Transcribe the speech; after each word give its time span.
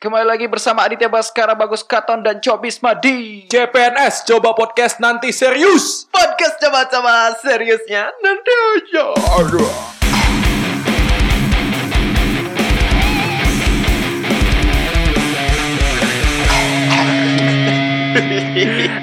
Kembali 0.00 0.24
lagi 0.24 0.48
bersama 0.48 0.88
Aditya 0.88 1.12
Baskara, 1.12 1.52
Bagus 1.52 1.84
Katon, 1.84 2.24
dan 2.24 2.40
Cobisma 2.40 2.96
di 2.96 3.44
CPNS 3.52 4.24
coba 4.24 4.56
podcast 4.56 4.96
nanti 4.96 5.28
serius. 5.28 6.08
Podcast 6.08 6.56
coba-coba 6.56 7.36
seriusnya 7.36 8.08
nanti 8.24 8.48
aja. 8.48 9.12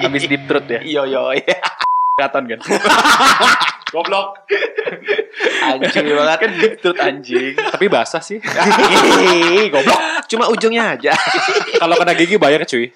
Abis 0.01 0.25
deep 0.25 0.49
throat 0.49 0.65
ya 0.65 0.81
Yo 0.81 1.05
yo. 1.05 1.29
Katon 2.17 2.49
kan 2.49 2.59
Goblok. 3.93 4.43
Anjing 5.63 6.11
banget. 6.11 6.37
Kan 6.43 6.51
deep 6.59 6.73
throat 6.83 6.99
anjing 6.99 7.55
Tapi 7.55 7.85
basah 7.87 8.19
sih. 8.19 8.41
Ih, 8.41 9.71
goblok. 9.71 10.27
Cuma 10.27 10.51
ujungnya 10.51 10.97
aja. 10.97 11.15
Kalau 11.79 11.95
kena 11.95 12.17
gigi 12.17 12.35
bayar 12.35 12.67
cuy. 12.67 12.91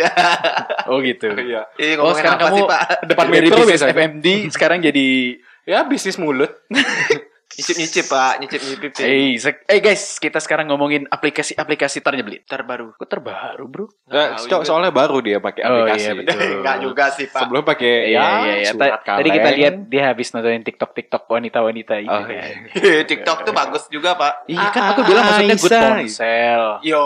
Oh 0.91 0.99
gitu 0.99 1.31
Iya. 1.38 1.70
Oh 2.02 2.12
sekarang 2.12 2.43
kamu 2.43 2.55
sih, 2.57 2.63
Pak? 2.67 2.81
Depan 3.07 3.26
dari 3.31 3.48
metro 3.48 3.63
bisnis 3.63 3.70
biasanya. 3.77 3.93
FMD 3.93 4.27
Sekarang 4.52 4.79
jadi 4.84 5.07
Ya 5.70 5.85
bisnis 5.85 6.17
mulut. 6.17 6.51
Nyicip-nyicip, 7.53 8.05
Pak. 8.05 8.33
Nyicip-nyicip. 8.39 8.91
Eh 8.97 9.35
sek- 9.35 9.63
eh 9.65 9.79
guys 9.79 10.17
Kita 10.17 10.37
sekarang 10.37 10.67
ngomongin 10.67 11.03
aplikasi-aplikasi 11.05 11.99
ternyebelin 11.99 12.41
terbaru. 12.43 12.93
Kok 12.93 13.05
terbaru 13.05 13.65
bro? 13.65 13.85
Nah, 14.07 14.33
tahu 14.33 14.41
so- 14.41 14.49
juga. 14.53 14.65
soalnya 14.65 14.91
baru 14.91 15.17
dia 15.19 15.37
pakai 15.37 15.61
Oh, 15.61 15.83
aplikasi. 15.83 16.01
iya, 16.01 16.11
betul. 16.13 16.39
Enggak 16.57 16.77
juga 16.79 17.05
sih, 17.09 17.25
Pak. 17.25 17.41
Sebelum 17.41 17.63
pakai 17.63 17.91
Iya 18.03 18.17
ya, 18.17 18.25
iya 18.39 18.53
iya 18.57 18.71
surat 18.71 19.01
Ta- 19.01 19.17
Tadi 19.17 19.29
kita 19.29 19.49
lihat 19.51 19.75
dia 19.85 20.03
habis 20.05 20.27
nontonin 20.29 20.63
TikTok-TikTok 20.63 21.23
wanita-wanita 21.25 21.93
itu 21.97 22.09
Oh, 22.09 22.21
kan 22.21 22.31
iya. 22.31 23.01
TikTok 23.09 23.37
tuh 23.43 23.53
bagus 23.53 23.83
juga, 23.87 24.15
Pak. 24.15 24.33
Iya 24.45 24.65
kan 24.70 24.81
Ah, 24.81 24.89
aku 24.91 25.01
bilang 25.03 25.23
maksudnya 25.25 25.55
good 25.55 25.71
Aisyah. 25.71 25.91
ponsel 25.93 26.63
Yo, 26.81 27.03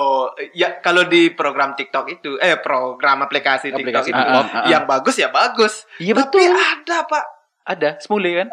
ya 0.52 0.80
kalau 0.80 1.03
di 1.03 1.30
program 1.31 1.73
TikTok 1.73 2.05
itu, 2.09 2.38
eh 2.38 2.55
program 2.58 3.22
aplikasi, 3.22 3.70
Aplikasi 3.70 3.81
TikTok 4.05 4.05
itu, 4.05 4.16
TikTok. 4.16 4.45
Ah, 4.45 4.53
ah, 4.53 4.61
ah. 4.61 4.67
yang 4.67 4.83
bagus 4.86 5.16
ya 5.16 5.27
bagus. 5.27 5.73
Iya 5.98 6.14
Tapi 6.14 6.22
betul 6.22 6.53
ada, 6.53 6.98
Pak. 7.03 7.25
Ada 7.66 7.97
Smule 7.97 8.30
kan 8.35 8.47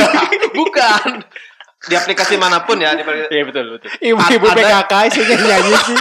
Bukan. 0.58 1.10
Di 1.80 1.94
aplikasi 1.94 2.34
mana 2.34 2.58
pun 2.60 2.74
ya, 2.76 2.90
aplikasi- 2.92 3.30
Iya 3.30 3.42
betul 3.46 3.78
betul 3.78 3.90
Ibu-ibu 4.02 4.46
PKK 4.50 4.92
isinya 5.06 5.36
nyanyi 5.38 5.74
sih. 5.80 5.98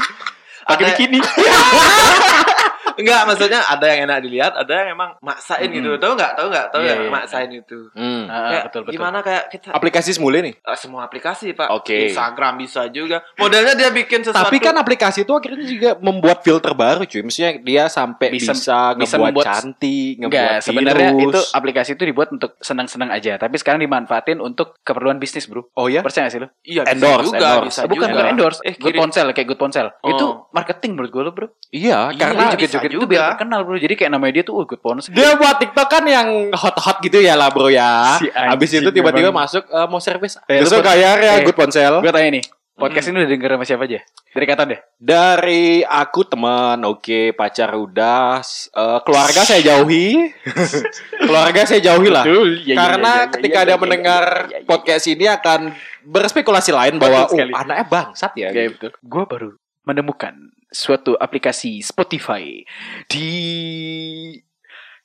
Pakai 0.66 0.84
bikini 0.92 1.20
Enggak, 2.98 3.22
maksudnya 3.26 3.62
ada 3.64 3.86
yang 3.86 4.00
enak 4.04 4.18
dilihat, 4.20 4.54
ada 4.54 4.74
yang 4.76 4.90
emang 4.92 5.10
maksain 5.20 5.68
gitu. 5.68 5.90
Mm-mm. 5.90 6.00
Tahu 6.00 6.14
nggak? 6.14 6.32
Tahu 6.34 6.48
nggak? 6.48 6.66
Tahu 6.68 6.82
Iya, 6.82 6.88
nggak 6.90 7.00
iya. 7.00 7.12
maksain 7.14 7.50
itu? 7.52 7.80
Hmm. 7.94 8.24
Ah, 8.26 8.42
kayak 8.48 8.64
betul 8.66 8.82
betul 8.82 8.94
gimana 8.94 9.18
kayak 9.20 9.44
kita 9.50 9.68
Aplikasi 9.70 10.10
semule 10.12 10.40
nih. 10.40 10.54
Eh, 10.56 10.78
semua 10.78 11.02
aplikasi, 11.04 11.52
Pak. 11.52 11.68
Oke. 11.72 12.08
Instagram 12.08 12.54
bisa 12.58 12.82
juga. 12.90 13.22
Modelnya 13.36 13.74
dia 13.74 13.90
bikin 13.90 14.22
sesuatu. 14.22 14.44
Tapi 14.44 14.58
kan 14.58 14.74
aplikasi 14.74 15.22
itu 15.22 15.32
akhirnya 15.32 15.64
juga 15.64 15.90
membuat 15.98 16.42
filter 16.42 16.74
baru 16.74 17.04
cuy. 17.04 17.22
Maksudnya 17.22 17.52
dia 17.60 17.84
sampai 17.88 18.30
Bisa- 18.30 18.52
bisa, 18.52 18.80
bisa 18.94 19.16
ngebuat 19.16 19.32
membuat- 19.32 19.48
cantik, 19.48 20.14
ngebuat 20.18 20.28
Enggak, 20.28 20.60
sebenarnya 20.62 21.10
itu 21.14 21.40
aplikasi 21.52 21.90
itu 21.94 22.04
dibuat 22.04 22.30
untuk 22.30 22.58
senang-senang 22.60 23.10
aja, 23.10 23.36
tapi 23.36 23.56
sekarang 23.56 23.80
dimanfaatin 23.80 24.40
untuk 24.40 24.78
keperluan 24.82 25.18
bisnis, 25.18 25.46
Bro. 25.46 25.70
Oh 25.74 25.88
ya? 25.88 26.02
Percaya 26.02 26.26
gak 26.26 26.34
sih 26.34 26.40
lo? 26.40 26.50
iya 26.62 26.82
bisa 26.82 26.94
endorse, 26.94 27.26
juga, 27.26 27.38
endorse. 27.40 27.68
bisa 27.68 27.82
bukan 27.84 27.96
juga. 27.98 28.08
bukan 28.12 28.26
endorse, 28.30 28.60
Eh, 28.62 28.74
good 28.76 28.96
ponsel 28.96 29.28
kayak 29.32 29.48
good 29.48 29.58
ponsel. 29.58 29.88
Oh. 29.98 30.10
Itu 30.10 30.26
marketing 30.52 30.92
menurut 30.94 31.12
gue 31.12 31.22
lo, 31.22 31.32
Bro. 31.32 31.48
Iya, 31.70 32.10
Iya, 32.10 32.18
karena 32.18 32.44
bisa 32.44 32.54
joget-joget 32.58 32.87
itu 32.94 33.04
juga. 33.04 33.12
biar 33.12 33.24
terkenal, 33.36 33.60
Bro. 33.68 33.78
Jadi 33.78 33.94
kayak 34.00 34.12
namanya 34.16 34.34
dia 34.40 34.44
tuh 34.48 34.56
oh, 34.60 34.66
good 34.66 34.80
ponsel. 34.80 35.12
dia 35.12 35.36
buat 35.36 35.56
TikTok 35.60 35.88
kan 35.88 36.04
yang 36.08 36.28
hot-hot 36.56 36.98
gitu 37.04 37.20
ya 37.20 37.36
lah 37.36 37.52
bro 37.52 37.68
ya. 37.68 38.16
Si 38.22 38.28
Habis 38.32 38.72
itu 38.80 38.90
tiba-tiba 38.90 39.30
masuk 39.30 39.68
eh, 39.68 39.88
mau 39.88 40.00
service. 40.00 40.40
Eh, 40.48 40.64
Besok 40.64 40.82
lu- 40.82 40.88
bayar 40.88 41.18
ya 41.20 41.34
eh, 41.40 41.46
good 41.46 41.58
ponsel. 41.58 42.00
Gue 42.00 42.12
tanya 42.12 42.40
nih, 42.40 42.44
podcast 42.78 43.10
ini 43.10 43.26
udah 43.26 43.30
denger 43.30 43.50
sama 43.58 43.66
siapa 43.66 43.84
aja? 43.90 44.00
Dari 44.38 44.46
Katan 44.46 44.66
deh. 44.70 44.80
Dari 45.02 45.82
aku 45.82 46.22
teman, 46.30 46.78
oke, 46.86 47.34
pacar 47.34 47.74
udah, 47.74 48.38
eh, 48.46 49.00
keluarga 49.02 49.42
saya 49.42 49.62
jauhi. 49.66 50.30
keluarga 51.28 51.62
saya 51.66 51.82
jauhi 51.82 52.10
lah. 52.14 52.24
Betul, 52.24 52.62
iya, 52.62 52.74
iya, 52.74 52.76
Karena 52.78 53.12
iya, 53.12 53.24
iya, 53.26 53.32
ketika 53.34 53.60
iya, 53.60 53.66
dia 53.66 53.74
iya, 53.74 53.82
mendengar 53.82 54.24
iya, 54.26 54.46
iya, 54.46 54.58
iya. 54.62 54.68
podcast 54.70 55.06
ini 55.10 55.26
akan 55.26 55.60
berspekulasi 56.08 56.72
lain 56.72 56.96
bahwa 57.02 57.28
oh, 57.28 57.36
anaknya 57.36 57.86
bangsat 57.90 58.32
ya. 58.38 58.54
Oke, 58.54 58.62
gitu. 58.62 58.72
betul. 58.78 58.92
Gue 59.02 59.24
baru 59.26 59.50
menemukan 59.88 60.34
suatu 60.70 61.16
aplikasi 61.16 61.80
Spotify 61.80 62.62
di 63.06 63.30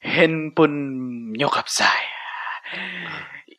handphone 0.01 0.77
nyokap 1.33 1.67
saya. 1.67 2.11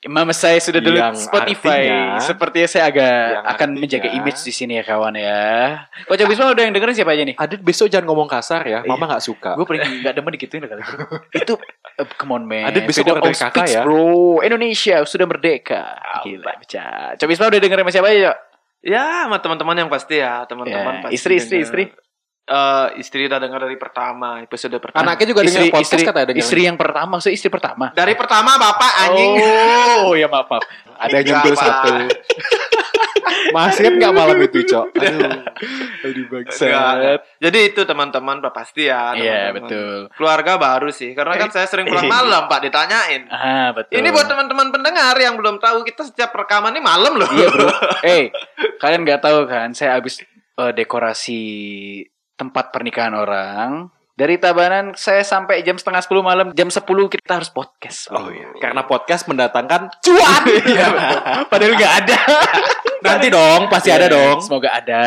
Mama 0.04 0.36
saya 0.36 0.60
sudah 0.60 0.84
dulu 0.84 1.00
Yang 1.00 1.32
Spotify. 1.32 1.88
artinya- 1.88 2.20
Sepertinya 2.20 2.68
saya 2.68 2.92
agak 2.92 3.16
akan 3.40 3.48
artinya- 3.48 3.80
menjaga 3.80 4.10
image 4.12 4.44
di 4.44 4.52
sini 4.52 4.76
ya 4.76 4.84
kawan 4.84 5.16
ya. 5.16 5.80
Kok 6.04 6.20
Coba 6.20 6.28
Bisma 6.28 6.52
udah 6.52 6.60
yang 6.60 6.76
dengerin 6.76 6.92
siapa 6.94 7.16
aja 7.16 7.24
nih? 7.24 7.36
Adit 7.40 7.64
besok 7.64 7.88
jangan 7.88 8.12
ngomong 8.12 8.28
kasar 8.28 8.68
ya, 8.68 8.84
Iya. 8.84 8.90
mama 8.92 9.08
nggak 9.08 9.24
suka. 9.24 9.56
Gue 9.56 9.64
paling 9.64 10.04
gak 10.04 10.12
demen 10.12 10.32
digituin 10.36 10.68
kali. 10.68 10.84
Itu 11.40 11.56
uh, 11.56 12.08
come 12.20 12.36
on 12.36 12.44
man. 12.44 12.68
Adit 12.68 12.84
besok 12.84 13.08
of 13.08 13.24
dari 13.24 13.32
kakak 13.32 13.68
ya. 13.72 13.88
Bro. 13.88 14.44
Indonesia 14.44 15.00
sudah 15.08 15.24
merdeka. 15.24 15.96
Gila, 16.20 16.52
baca. 16.52 17.16
Coba 17.16 17.30
Bisma 17.32 17.48
udah 17.48 17.60
dengerin 17.64 17.84
sama 17.88 17.92
siapa 17.96 18.08
aja, 18.12 18.20
Cok? 18.28 18.38
Ya, 18.84 19.24
sama 19.26 19.40
teman-teman 19.40 19.76
yang 19.80 19.90
pasti 19.90 20.20
ya, 20.20 20.44
teman-teman 20.44 21.00
Ya, 21.00 21.04
pasti. 21.08 21.16
istri, 21.16 21.34
istri, 21.40 21.64
dengar. 21.64 21.68
istri. 21.72 21.84
Eh, 22.44 22.88
istri 23.00 23.32
udah 23.32 23.40
dengar 23.40 23.64
dari 23.64 23.80
pertama, 23.80 24.44
episode 24.44 24.76
pertama. 24.76 25.08
Anaknya 25.08 25.32
juga 25.32 25.48
dengar 25.48 25.64
podcast 25.72 25.96
istri, 25.96 26.04
katanya 26.04 26.28
dengerin. 26.36 26.44
istri 26.44 26.62
yang 26.68 26.76
pertama, 26.76 27.08
maksudnya 27.16 27.36
istri 27.40 27.48
pertama. 27.48 27.96
Dari 27.96 28.14
pertama 28.20 28.60
Bapak 28.60 28.92
anjing. 29.08 29.32
Oh, 30.04 30.12
ya 30.12 30.28
maaf, 30.28 30.52
maaf. 30.52 30.64
Ada 31.00 31.24
yang 31.24 31.56
satu. 31.56 32.12
Masih 33.52 33.86
nggak 33.94 34.14
malam 34.14 34.38
itu, 34.42 34.66
Cok? 34.66 34.88
Aduh. 34.98 36.26
Aduh. 36.34 37.18
Jadi 37.40 37.60
itu 37.72 37.82
teman-teman 37.84 38.40
pasti 38.52 38.88
ya, 38.88 39.14
Iya, 39.14 39.52
teman-teman. 39.52 39.54
betul. 39.70 39.98
Keluarga 40.18 40.54
baru 40.60 40.90
sih, 40.92 41.12
karena 41.14 41.36
kan 41.38 41.50
saya 41.50 41.68
sering 41.70 41.88
pulang 41.88 42.10
malam 42.20 42.46
Pak 42.48 42.60
ditanyain. 42.66 43.30
Ah, 43.30 43.72
betul. 43.72 44.00
Ini 44.00 44.08
buat 44.12 44.28
teman-teman 44.28 44.70
pendengar 44.70 45.16
yang 45.20 45.36
belum 45.40 45.58
tahu 45.62 45.86
kita 45.86 46.04
setiap 46.08 46.34
rekaman 46.34 46.76
ini 46.76 46.82
malam 46.84 47.16
loh. 47.18 47.30
Iya, 47.32 47.48
Bro. 47.52 47.70
Eh, 48.04 48.36
kalian 48.78 49.08
nggak 49.08 49.22
tahu 49.24 49.48
kan, 49.48 49.72
saya 49.72 49.96
habis 49.96 50.20
eh, 50.60 50.72
dekorasi 50.76 51.42
tempat 52.36 52.74
pernikahan 52.74 53.16
orang. 53.16 53.88
Dari 54.14 54.38
Tabanan 54.38 54.94
saya 54.94 55.26
sampai 55.26 55.66
jam 55.66 55.74
setengah 55.74 56.06
sepuluh 56.06 56.22
malam, 56.22 56.54
jam 56.54 56.70
sepuluh 56.70 57.10
kita 57.10 57.42
harus 57.42 57.50
podcast. 57.50 58.14
Oh 58.14 58.30
iya, 58.30 58.46
karena 58.62 58.86
podcast 58.86 59.26
mendatangkan 59.26 59.90
cuan. 60.06 60.42
Iya, 60.70 60.86
Padahal 61.50 61.74
nggak 61.74 61.94
ada. 62.06 62.20
Nanti 63.06 63.28
dong, 63.28 63.62
pasti 63.68 63.90
ada 63.90 64.06
Ya, 64.06 64.10
dong. 64.10 64.38
Semoga 64.40 64.70
ada. 64.72 65.04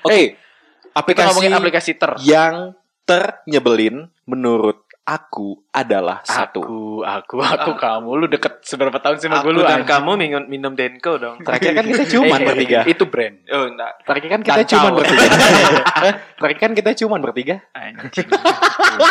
Oke, 0.00 0.38
Kita 0.84 0.94
aplikasi 0.94 1.26
ngomongin 1.28 1.52
aplikasi 1.52 1.90
ter. 1.94 2.10
yang 2.22 2.72
ternyebelin 3.04 3.96
menurut 4.24 4.80
aku 5.02 5.60
adalah 5.68 6.24
satu. 6.24 6.64
Aku, 6.64 6.80
aku, 7.04 7.36
aku, 7.36 7.70
kamu. 7.76 8.10
Lu 8.14 8.26
deket 8.26 8.64
seberapa 8.64 8.96
tahun 8.96 9.16
sih 9.18 9.28
sama 9.28 9.38
Aku 9.38 9.52
gue 9.52 9.54
lu? 9.54 9.60
dan 9.60 9.78
anjing. 9.78 9.90
kamu 9.90 10.10
minum, 10.16 10.42
minum 10.48 10.72
Denko 10.72 11.20
dong. 11.20 11.36
Terakhir 11.38 11.74
kan 11.74 11.84
kita 11.84 12.04
cuman 12.14 12.38
Eh, 12.38 12.46
bertiga. 12.46 12.80
Itu 12.86 13.04
brand. 13.04 13.36
Oh, 13.46 13.68
enggak. 13.68 13.92
Terakhir 14.00 14.28
kan 14.30 14.40
kita 14.40 14.56
Dan 14.56 14.66
cuman 14.66 14.90
bertiga. 14.94 15.24
Hah? 15.28 16.14
Terakhir 16.40 16.58
kan 16.58 16.72
kita 16.72 16.90
cuman 16.96 17.20
bertiga. 17.20 17.56
Anjing. 17.74 18.28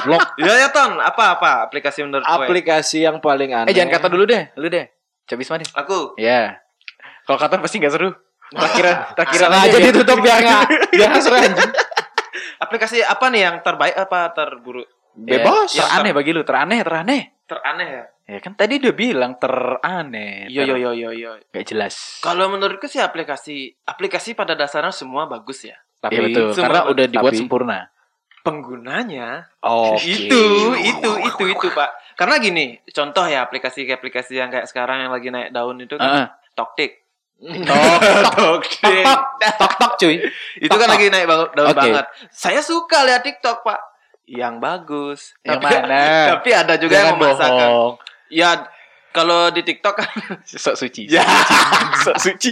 Blok. 0.02 0.22
Ya 0.36 0.54
ya 0.58 0.70
Ton, 0.72 0.98
apa 0.98 1.24
apa 1.32 1.50
aplikasi 1.64 2.02
menurut 2.02 2.24
gue? 2.24 2.34
Aplikasi 2.42 2.98
yang 3.04 3.20
paling 3.20 3.54
aneh. 3.54 3.70
Eh 3.70 3.76
jangan 3.76 3.94
kata 3.94 4.08
dulu 4.10 4.26
deh, 4.26 4.50
lu 4.56 4.66
deh. 4.68 4.90
Coba 5.24 5.40
Isma 5.40 5.56
deh. 5.58 5.70
Aku 5.78 6.18
Ya. 6.18 6.63
Kalau 7.24 7.38
kata 7.38 7.60
pasti 7.60 7.78
nggak 7.78 7.94
seru. 7.94 8.10
Takkiran, 8.50 9.18
takkiran 9.18 9.50
Sengaja 9.50 9.78
ditutup 9.82 10.18
biar 10.20 10.38
nggak 10.38 10.62
biar 10.94 11.08
nggak 11.10 11.24
seru 11.24 11.36
anjing. 11.36 11.72
aplikasi 12.60 13.02
apa 13.02 13.26
nih 13.28 13.42
yang 13.44 13.56
terbaik 13.60 13.96
apa 13.98 14.30
terburuk? 14.32 14.86
Bebas. 15.14 15.74
Ya, 15.74 15.86
teraneh 15.86 16.12
bagi 16.12 16.32
lu, 16.32 16.42
teraneh, 16.42 16.80
teraneh. 16.82 17.22
Teraneh 17.46 17.88
ya? 17.88 18.06
Ya 18.24 18.40
kan 18.40 18.54
tadi 18.54 18.80
udah 18.80 18.94
bilang 18.94 19.34
teraneh. 19.38 20.48
Yo 20.48 20.64
ter- 20.64 20.70
yo 20.70 20.78
yo 20.80 20.92
yo 20.94 21.10
yo. 21.12 21.32
Gak 21.50 21.66
jelas. 21.68 22.18
Kalau 22.20 22.48
menurutku 22.48 22.88
sih 22.88 22.98
aplikasi 22.98 23.76
aplikasi 23.84 24.34
pada 24.34 24.54
dasarnya 24.54 24.90
semua 24.90 25.28
bagus 25.28 25.66
ya. 25.66 25.76
Tapi 26.00 26.18
Iya 26.18 26.24
betul, 26.24 26.46
semua 26.52 26.64
karena 26.64 26.80
bagus. 26.80 26.92
udah 26.94 27.06
dibuat 27.10 27.32
Tapi- 27.32 27.40
sempurna. 27.40 27.80
Penggunanya 28.44 29.48
Oke. 29.62 30.04
itu 30.04 30.44
itu 30.76 31.10
itu 31.24 31.44
itu 31.48 31.68
pak. 31.72 31.90
Karena 32.14 32.38
gini, 32.38 32.76
contoh 32.86 33.24
ya 33.24 33.40
aplikasi-aplikasi 33.42 34.36
yang 34.36 34.52
kayak 34.52 34.68
sekarang 34.68 35.00
yang 35.00 35.12
lagi 35.12 35.32
naik 35.32 35.50
daun 35.50 35.80
itu 35.80 35.96
kan 35.96 36.08
Heeh. 36.08 36.28
Toktik. 36.54 37.03
Tok 37.68 38.00
tok 38.32 38.62
tok 38.80 39.20
tok 39.60 39.72
tok 39.76 39.92
cuy. 39.98 40.16
itu 40.56 40.72
kan 40.72 40.88
Tok, 40.88 40.94
lagi 40.96 41.06
naik 41.08 41.28
daun 41.28 41.50
Oke. 41.52 41.76
banget. 41.76 42.06
Saya 42.30 42.60
suka 42.60 43.04
lihat 43.04 43.20
TikTok 43.22 43.62
pak. 43.62 43.80
Yang 44.24 44.56
bagus. 44.58 45.20
Yang 45.42 45.60
Tapi- 45.60 45.76
mana? 45.78 46.04
Tapi 46.34 46.50
ada 46.52 46.74
juga 46.78 46.94
Jangan 46.94 47.06
yang 47.06 47.18
memaksakan. 47.20 47.68
bohong. 47.68 47.94
Ya 48.30 48.50
kalau 49.12 49.52
di 49.52 49.62
TikTok 49.62 49.94
kan 49.94 50.10
Sok 50.48 50.76
suci. 50.78 51.06
Ya. 51.06 51.22
Sok 52.02 52.18
suci. 52.18 52.52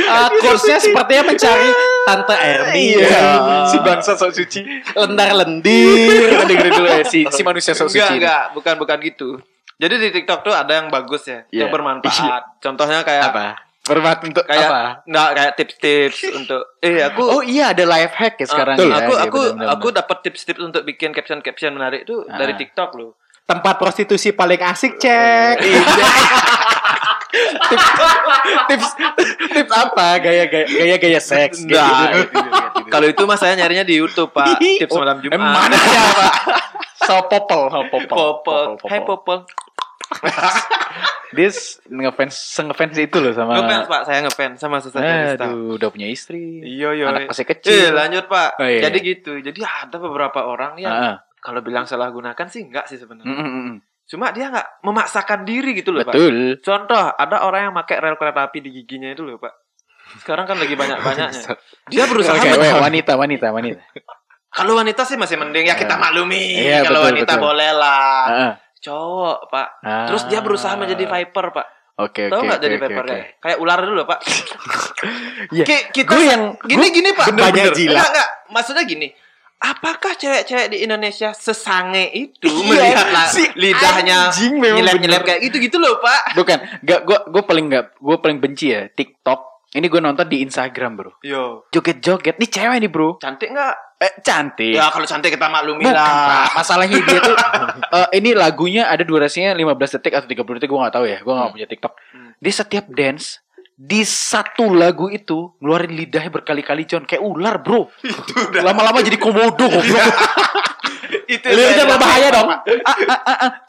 Ah, 0.00 0.26
kursnya 0.32 0.76
sepertinya 0.76 1.22
mencari 1.24 1.70
tante 2.04 2.34
Erni. 2.34 2.98
Iya. 2.98 3.22
Si 3.64 3.76
bangsa 3.78 4.12
sok 4.14 4.34
suci. 4.34 4.60
Lendar 4.92 5.30
lendir. 5.32 6.34
Dengerin 6.42 6.72
dulu 6.74 6.88
ya 6.88 7.02
si 7.02 7.22
si 7.24 7.40
manusia 7.40 7.70
sok 7.70 7.86
enggak 7.86 8.02
suci. 8.02 8.10
ini. 8.10 8.18
enggak, 8.20 8.42
bukan 8.52 8.74
bukan 8.76 8.98
gitu. 9.00 9.30
Jadi 9.78 9.94
di 9.96 10.08
TikTok 10.10 10.42
tuh 10.42 10.50
ada 10.50 10.74
yang 10.74 10.90
bagus 10.90 11.22
ya, 11.22 11.46
Iya. 11.48 11.62
yang 11.62 11.68
bermanfaat. 11.70 12.58
Contohnya 12.58 13.06
kayak 13.06 13.30
Apa? 13.30 13.67
Bermanfaat 13.88 14.20
untuk 14.22 14.44
Kayak 14.44 14.68
apa? 14.68 14.80
nggak 15.02 15.28
kayak 15.32 15.52
tips-tips 15.54 16.18
untuk 16.30 16.62
eh 16.78 17.00
aku 17.02 17.22
Oh 17.24 17.40
iya 17.40 17.72
ada 17.72 17.84
life 17.84 18.12
hack 18.12 18.36
ya 18.36 18.46
sekarang 18.46 18.76
betul. 18.76 18.86
ya. 18.86 18.96
aku 18.98 19.10
Iya, 19.10 19.22
aku 19.24 19.38
benar-benar. 19.48 19.74
aku 19.74 19.86
dapat 19.90 20.16
tips-tips 20.22 20.60
untuk 20.60 20.82
bikin 20.82 21.10
caption-caption 21.10 21.72
menarik 21.72 22.02
itu 22.02 22.22
Ah. 22.22 22.36
dari 22.36 22.52
TikTok 22.54 22.90
loh. 22.94 23.16
Tempat 23.42 23.74
prostitusi 23.74 24.30
paling 24.30 24.60
asik 24.62 24.98
cek. 24.98 25.56
tips 28.68 28.88
tips 29.50 29.72
apa? 29.72 30.06
Gaya 30.18 30.44
gaya 30.46 30.66
gaya 30.66 30.96
gaya 30.98 31.16
seks 31.18 31.62
gitu. 31.62 31.72
Nah, 31.72 32.12
gitu. 32.14 32.36
Kalau 32.88 33.06
itu 33.06 33.22
mas 33.24 33.38
saya 33.38 33.52
nyarinya 33.54 33.82
di 33.82 33.96
YouTube 33.96 34.30
pak. 34.30 34.56
Tips 34.80 34.90
Oh, 34.90 35.00
malam 35.00 35.20
Jumat. 35.20 35.34
Emang 35.34 35.52
mana 35.54 35.76
ya, 35.76 36.02
Pak? 36.10 36.32
So 37.00 37.24
popol, 37.24 37.68
so 37.68 37.80
popol. 37.86 38.16
Popol. 38.42 38.64
Hai 38.84 39.00
Popol. 39.00 39.38
Dia 41.28 41.52
ngefans 41.84 42.32
ngefans 42.64 42.96
itu 42.96 43.16
loh 43.20 43.36
sama 43.36 43.52
Ngefans 43.54 43.84
pak, 43.84 44.00
saya 44.08 44.18
ngefans 44.24 44.56
sama 44.56 44.76
Susan 44.80 45.04
Kalista. 45.04 45.44
Aduh, 45.44 45.76
udah 45.76 45.88
punya 45.92 46.08
istri. 46.08 46.64
Iya 46.64 46.96
iya. 46.96 47.04
Anak 47.12 47.28
masih 47.28 47.44
Eh 47.44 47.48
kecil. 47.52 47.92
lanjut 47.92 48.24
pak. 48.26 48.56
Oh, 48.56 48.64
iya, 48.64 48.80
Jadi 48.88 48.98
iya. 48.98 49.08
gitu. 49.12 49.32
Jadi 49.36 49.60
ada 49.60 49.96
beberapa 49.98 50.40
orang 50.42 50.80
yang 50.80 50.88
Heeh. 50.90 51.14
kalau 51.38 51.60
bilang 51.60 51.84
salah 51.84 52.08
gunakan 52.08 52.46
sih 52.48 52.64
enggak 52.64 52.88
sih 52.88 52.96
sebenarnya. 52.96 53.28
Mm, 53.28 53.44
mm, 53.44 53.52
mm. 53.62 53.76
Cuma 54.08 54.32
dia 54.32 54.48
nggak 54.48 54.80
memaksakan 54.80 55.44
diri 55.44 55.76
gitu 55.76 55.92
loh 55.92 56.00
pak. 56.00 56.16
Betul. 56.16 56.56
Contoh, 56.58 57.12
ada 57.12 57.44
orang 57.44 57.68
yang 57.68 57.74
pakai 57.76 58.00
rel 58.00 58.16
kereta 58.16 58.48
api 58.48 58.64
di 58.64 58.70
giginya 58.72 59.12
itu 59.12 59.20
loh 59.20 59.36
pak. 59.36 59.52
Sekarang 60.24 60.48
kan 60.48 60.56
lagi 60.56 60.72
banyak-banyaknya. 60.72 61.44
Dia 61.92 62.08
berusaha 62.08 62.40
men- 62.40 62.56
weh, 62.56 62.72
wanita, 62.72 63.12
wanita, 63.20 63.52
wanita. 63.52 63.84
Kalau 64.48 64.80
wanita 64.80 65.04
sih 65.04 65.20
masih 65.20 65.36
mending 65.36 65.68
ya 65.68 65.76
kita 65.76 65.92
Ya. 65.92 66.00
maklumi. 66.00 66.40
Iya, 66.56 66.88
Kalau 66.88 67.04
betul, 67.04 67.08
wanita 67.12 67.32
betul. 67.36 67.44
boleh 67.44 67.70
lah. 67.76 68.20
Heeh. 68.32 68.52
Cowok 68.80 69.38
pak. 69.46 69.68
Ah. 69.80 70.06
Terus 70.06 70.22
dia 70.26 70.40
berusaha 70.40 70.74
menjadi 70.74 71.04
viper 71.04 71.46
pak. 71.50 71.66
Oke, 71.98 72.26
Tahu 72.26 72.38
oke. 72.38 72.46
nggak 72.46 72.56
oke, 72.56 72.64
jadi 72.64 72.76
oke, 72.76 72.84
viper 72.84 73.00
oke. 73.00 73.10
kayak 73.10 73.26
kayak 73.38 73.58
ular 73.58 73.78
dulu 73.80 74.02
pak. 74.04 74.18
Iya. 75.48 75.64
Ki- 75.64 75.86
kita 75.92 76.10
Gue 76.10 76.22
yang 76.24 76.42
gini 76.60 76.86
gini 76.90 77.10
pak. 77.12 77.26
bener-bener 77.28 77.70
Enggak, 77.70 77.76
jilat. 77.76 78.02
enggak. 78.04 78.28
Maksudnya 78.48 78.84
gini. 78.84 79.08
Apakah 79.58 80.14
cewek-cewek 80.14 80.70
di 80.70 80.78
Indonesia 80.80 81.30
sesange 81.32 82.10
itu 82.12 82.46
Iya, 82.46 82.62
melihat 82.64 83.06
lah 83.08 83.26
si 83.26 83.42
lidahnya 83.52 84.30
nyelip-nyelip 84.30 85.18
bener. 85.18 85.22
kayak 85.24 85.40
gitu 85.42 85.56
gitu 85.60 85.76
loh 85.76 85.98
pak? 85.98 86.30
Bukan, 86.32 86.58
gak 86.80 87.00
gue 87.02 87.18
gue 87.26 87.42
paling 87.42 87.66
nggak 87.66 87.84
gue 87.96 88.16
paling 88.16 88.38
benci 88.38 88.70
ya 88.70 88.86
TikTok. 88.86 89.66
Ini 89.68 89.84
gue 89.84 89.98
nonton 90.00 90.24
di 90.24 90.40
Instagram 90.40 90.92
bro. 90.94 91.10
Yo, 91.20 91.66
Joget-joget, 91.68 92.38
nih 92.38 92.48
cewek 92.48 92.78
nih 92.78 92.88
bro. 92.88 93.18
cantik 93.18 93.50
nggak? 93.50 93.74
Eh 93.98 94.12
cantik. 94.22 94.78
Ya 94.78 94.94
kalau 94.94 95.06
cantik 95.10 95.34
kita 95.34 95.50
maklumi 95.50 95.82
Bukan, 95.82 95.94
lah. 95.94 96.46
Pak. 96.46 96.62
Masalahnya 96.62 97.02
dia 97.02 97.18
tuh 97.18 97.34
eh, 97.98 98.08
ini 98.14 98.30
lagunya 98.30 98.86
ada 98.86 99.02
durasinya 99.02 99.50
15 99.50 99.98
detik 99.98 100.14
atau 100.14 100.28
30 100.30 100.56
detik 100.58 100.70
gue 100.70 100.78
gak 100.78 100.94
tahu 100.94 101.06
ya. 101.10 101.18
Gue 101.18 101.34
gak 101.34 101.50
punya 101.50 101.66
TikTok. 101.66 101.92
Hmm. 102.14 102.30
Dia 102.38 102.52
setiap 102.54 102.86
dance 102.94 103.42
di 103.78 104.02
satu 104.02 104.74
lagu 104.74 105.06
itu 105.06 105.54
ngeluarin 105.62 105.94
lidahnya 105.94 106.34
berkali-kali 106.34 106.86
John 106.86 107.06
kayak 107.06 107.22
ular 107.22 107.58
bro. 107.58 107.90
Lama-lama 108.66 109.02
jadi 109.02 109.18
komodo 109.18 109.66
goblok. 109.66 110.14
itu 111.28 111.44
saya- 111.44 111.84
berbahaya 111.84 112.28
dong. 112.32 112.48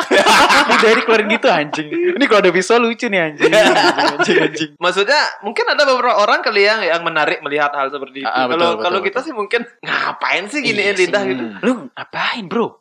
Lidahnya 0.69 0.95
dikeluarin 0.97 1.27
gitu 1.29 1.47
anjing. 1.47 1.87
Ini 2.15 2.23
kalau 2.25 2.41
ada 2.41 2.51
visual 2.51 2.79
lucu 2.81 3.05
nih 3.05 3.21
anjing. 3.21 3.51
Anjing 4.15 4.37
anjing. 4.39 4.71
Maksudnya 4.77 5.19
mungkin 5.41 5.65
ada 5.67 5.83
beberapa 5.83 6.15
orang 6.17 6.39
kali 6.39 6.63
yang 6.63 6.79
yang 6.81 7.01
menarik 7.01 7.39
melihat 7.39 7.71
hal 7.73 7.89
seperti 7.89 8.23
itu. 8.23 8.29
Ah, 8.29 8.45
ah, 8.45 8.47
Kalau 8.47 8.69
kalau 8.79 8.99
kita 8.99 9.19
sih 9.19 9.33
mungkin 9.33 9.67
ngapain 9.85 10.47
sih 10.47 10.63
giniin 10.63 10.89
Iya 10.89 10.93
lidah 10.95 11.23
gitu? 11.25 11.43
Lu 11.61 11.71
ngapain 11.91 12.45
bro? 12.47 12.79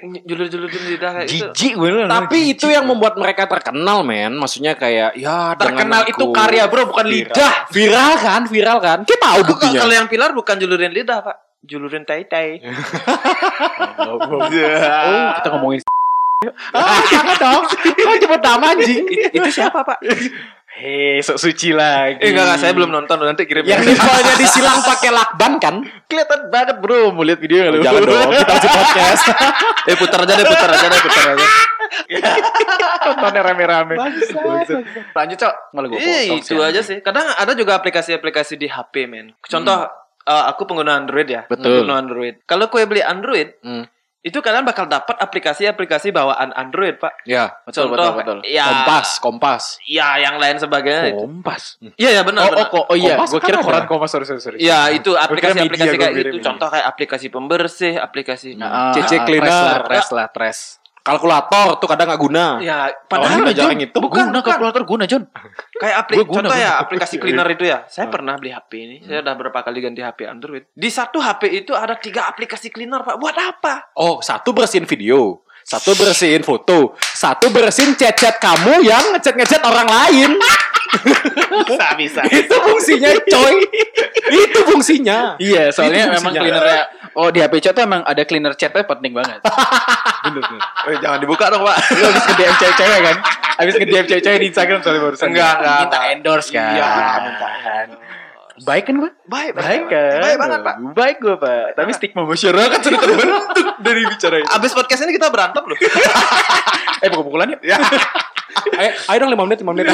Julur-julurin 0.00 0.84
lidah 0.88 1.10
kayak 1.14 1.28
gitu. 1.28 1.52
Jijik 1.52 1.72
gue 1.76 1.88
lu. 1.88 1.98
Tapi 2.04 2.38
itu 2.50 2.66
yang 2.66 2.84
membuat 2.84 3.16
mereka 3.16 3.44
terkenal, 3.44 4.00
men. 4.02 4.32
Maksudnya 4.32 4.72
kayak 4.72 5.16
ya 5.16 5.52
terkenal 5.52 6.08
itu 6.08 6.24
karya 6.32 6.64
bro 6.66 6.88
bukan 6.88 7.04
Viral. 7.04 7.32
lidah. 7.32 7.54
Viral 7.68 8.12
kan, 8.16 8.42
viral 8.48 8.78
kan. 8.80 8.98
Kita 9.04 9.20
tahu 9.20 9.40
buktinya. 9.44 9.84
kalau 9.84 9.94
yang 9.96 10.08
pilar 10.08 10.32
bukan 10.32 10.56
julurin 10.56 10.92
lidah, 10.92 11.20
Pak. 11.20 11.36
Julurin 11.66 12.02
tai-tai. 12.02 12.62
Oh, 13.98 14.18
kita 15.36 15.48
ngomongin 15.52 15.82
Ah, 16.70 17.00
jangan 17.10 17.36
dong. 17.36 17.64
Kau 17.96 18.14
nyebut 18.14 18.40
nama 18.40 18.76
anjing. 18.76 19.02
It- 19.08 19.32
itu 19.34 19.48
siapa, 19.50 19.82
Pak? 19.82 19.98
Hei, 20.76 21.24
sok 21.24 21.40
suci 21.40 21.72
lagi. 21.72 22.20
Eh, 22.20 22.30
enggak, 22.30 22.44
enggak, 22.44 22.58
saya 22.60 22.72
belum 22.76 22.92
nonton. 22.92 23.16
Nanti 23.18 23.48
kirim. 23.48 23.64
Yang 23.64 23.88
nimpalnya 23.88 24.36
disilang 24.36 24.84
pakai 24.84 25.08
lakban 25.08 25.56
kan? 25.56 25.80
kelihatan 26.04 26.52
banget 26.52 26.76
bro, 26.78 27.10
mau 27.10 27.24
lihat 27.24 27.40
video 27.40 27.72
lu. 27.72 27.80
Jangan 27.80 28.04
dong, 28.04 28.30
kita 28.36 28.52
masih 28.52 28.70
podcast. 28.70 29.22
eh, 29.88 29.96
putar 29.96 30.18
aja 30.22 30.32
deh, 30.36 30.44
putar 30.44 30.68
aja 30.68 30.86
deh, 30.86 31.00
putar 31.00 31.24
aja. 31.32 31.46
Tontonnya 33.00 33.40
rame-rame. 33.42 33.94
Lanjut, 35.16 35.36
Cok. 35.40 35.54
Malah 35.72 35.88
gua 35.88 35.98
Iya, 35.98 36.20
potong 36.28 36.38
itu 36.44 36.54
aja 36.60 36.80
sih. 36.84 37.00
Kadang 37.00 37.26
ada 37.32 37.52
juga 37.56 37.72
aplikasi-aplikasi 37.74 38.60
di 38.60 38.68
HP, 38.68 39.08
men. 39.08 39.32
Contoh, 39.40 39.88
eh, 40.26 40.44
aku 40.46 40.62
pengguna 40.64 40.94
Android 40.96 41.26
ya. 41.26 41.42
Betul. 41.44 41.86
Pengguna 41.86 41.94
Android. 41.96 42.34
Kalau 42.42 42.66
kue 42.66 42.82
beli 42.82 43.00
Android, 43.00 43.54
Hmm. 43.60 43.86
itu 44.20 44.34
kalian 44.36 44.62
bakal 44.62 44.84
dapat 44.84 45.14
aplikasi-aplikasi 45.16 46.10
bawaan 46.10 46.50
Android, 46.52 46.98
Pak. 46.98 47.22
Ya, 47.22 47.54
Betul, 47.62 47.86
Contoh, 47.86 48.10
betul, 48.18 48.42
betul. 48.42 48.50
ya, 48.50 48.66
kompas, 48.66 49.08
kompas. 49.18 49.62
ya 49.86 50.18
yang 50.18 50.36
lain 50.36 50.58
sebagainya. 50.58 51.14
Kompas. 51.14 51.78
Iya, 51.94 52.10
ya 52.10 52.22
benar, 52.22 52.42
Oh, 52.42 52.50
benar. 52.50 52.58
oh, 52.60 52.68
kok- 52.68 52.86
oh 52.90 52.96
iya, 52.96 53.14
Kompas 53.14 53.30
gue 53.30 53.38
kan 53.38 53.48
kira 53.48 53.58
koran 53.62 53.84
kompas, 53.86 54.10
sorry, 54.10 54.26
sorry, 54.26 54.40
sorry. 54.40 54.58
Ya 54.58 54.90
itu 54.90 55.10
Gua 55.10 55.22
aplikasi-aplikasi 55.22 55.94
kayak 55.94 56.10
gua 56.12 56.20
gitu. 56.20 56.38
Contoh 56.42 56.68
kayak 56.68 56.86
aplikasi 56.86 57.26
pembersih, 57.30 57.94
aplikasi. 57.96 58.48
Nah, 58.54 58.90
CC 58.92 59.22
cleaner. 59.22 59.46
Tres 59.46 59.62
lah, 59.62 59.78
tres 59.84 60.08
lah, 60.10 60.26
tres. 60.28 60.58
Kalkulator 61.06 61.78
tuh 61.78 61.86
kadang 61.86 62.10
nggak 62.10 62.18
guna. 62.18 62.44
Ya, 62.58 62.90
Padahal 63.06 63.30
padahal 63.30 63.38
nggak 63.46 63.56
jarang 63.56 63.78
itu. 63.78 63.94
bukan, 63.96 64.26
guna 64.26 64.34
bukan. 64.34 64.50
kalkulator 64.50 64.82
guna, 64.82 65.04
John. 65.06 65.22
Kayak 65.72 65.96
aplik 66.02 66.16
Gua 66.18 66.26
guna, 66.26 66.36
contoh 66.42 66.56
ya 66.56 66.66
guna. 66.66 66.82
aplikasi 66.82 67.14
cleaner 67.16 67.48
itu 67.48 67.64
ya. 67.64 67.78
Saya 67.86 68.06
pernah 68.08 68.34
beli 68.34 68.50
HP 68.50 68.70
ini. 68.74 68.96
Saya 69.00 69.22
udah 69.22 69.34
berapa 69.38 69.58
kali 69.60 69.78
ganti 69.78 70.02
HP 70.02 70.20
Android. 70.26 70.64
Di 70.74 70.90
satu 70.90 71.22
HP 71.22 71.42
itu 71.56 71.72
ada 71.72 71.94
tiga 71.94 72.26
aplikasi 72.26 72.68
cleaner, 72.68 73.00
Pak. 73.00 73.16
Buat 73.16 73.36
apa? 73.38 73.94
Oh, 73.94 74.18
satu 74.18 74.50
bersihin 74.50 74.82
video, 74.82 75.46
satu 75.62 75.94
bersihin 75.94 76.42
foto, 76.42 76.98
satu 76.98 77.48
bersihin 77.48 77.94
chat-chat 77.94 78.42
kamu 78.42 78.82
yang 78.82 79.14
ngechat-ngechat 79.14 79.62
orang 79.62 79.86
lain. 79.86 80.30
Bisa, 81.66 81.88
bisa. 81.98 82.20
Itu 82.24 82.54
fungsinya, 82.54 83.10
coy. 83.26 83.56
Itu 84.30 84.60
fungsinya. 84.64 85.34
Iya, 85.36 85.68
soalnya 85.68 86.08
Itu 86.08 86.14
memang 86.14 86.22
fungsinya. 86.22 86.40
cleanernya. 86.40 86.82
Oh, 87.16 87.32
di 87.32 87.40
HP 87.40 87.64
chat 87.64 87.72
tuh 87.72 87.88
emang 87.88 88.04
ada 88.04 88.22
cleaner 88.28 88.52
chatnya 88.52 88.84
penting 88.84 89.16
banget. 89.16 89.40
bener, 90.28 90.42
bener. 90.44 90.60
Eh, 90.92 90.96
jangan 91.00 91.16
dibuka 91.16 91.48
dong, 91.48 91.64
Pak. 91.64 91.76
Lu 91.96 92.04
habis 92.12 92.24
nge-DM 92.28 92.54
cewek-cewek 92.60 93.00
kan? 93.00 93.16
Habis 93.56 93.74
nge-DM 93.80 94.04
cewek-cewek 94.04 94.38
di 94.44 94.48
Instagram 94.52 94.78
soalnya 94.84 95.00
barusan. 95.00 95.26
Enggak, 95.32 95.54
enggak, 95.64 95.78
Minta 95.80 96.00
endorse 96.12 96.48
kan. 96.52 96.76
Iya, 96.76 96.88
minta. 97.24 97.48
Baik 98.68 98.84
kan 98.88 98.94
gue? 99.00 99.10
Baik, 99.28 99.50
Baik 99.56 99.84
kan? 99.88 100.20
Baik 100.20 100.36
banget, 100.36 100.60
Pak. 100.60 100.76
Baik 100.92 101.16
gue, 101.24 101.34
Pak. 101.40 101.64
Tapi 101.76 101.90
stigma 101.96 102.22
masyarakat 102.28 102.78
sudah 102.84 102.98
terbentuk 103.00 103.44
dari 103.80 104.02
bicara 104.04 104.36
itu. 104.40 104.48
Abis 104.52 104.72
podcast 104.76 105.00
ini 105.08 105.12
kita 105.16 105.32
berantem 105.32 105.64
loh. 105.64 105.78
Eh, 107.04 107.12
pukul-pukulan 107.12 107.52
yuk. 107.52 107.60
Ayo, 107.60 108.90
ayo 109.12 109.16
dong 109.20 109.32
5 109.36 109.44
menit, 109.44 109.58
5 109.60 109.68
menit. 109.76 109.84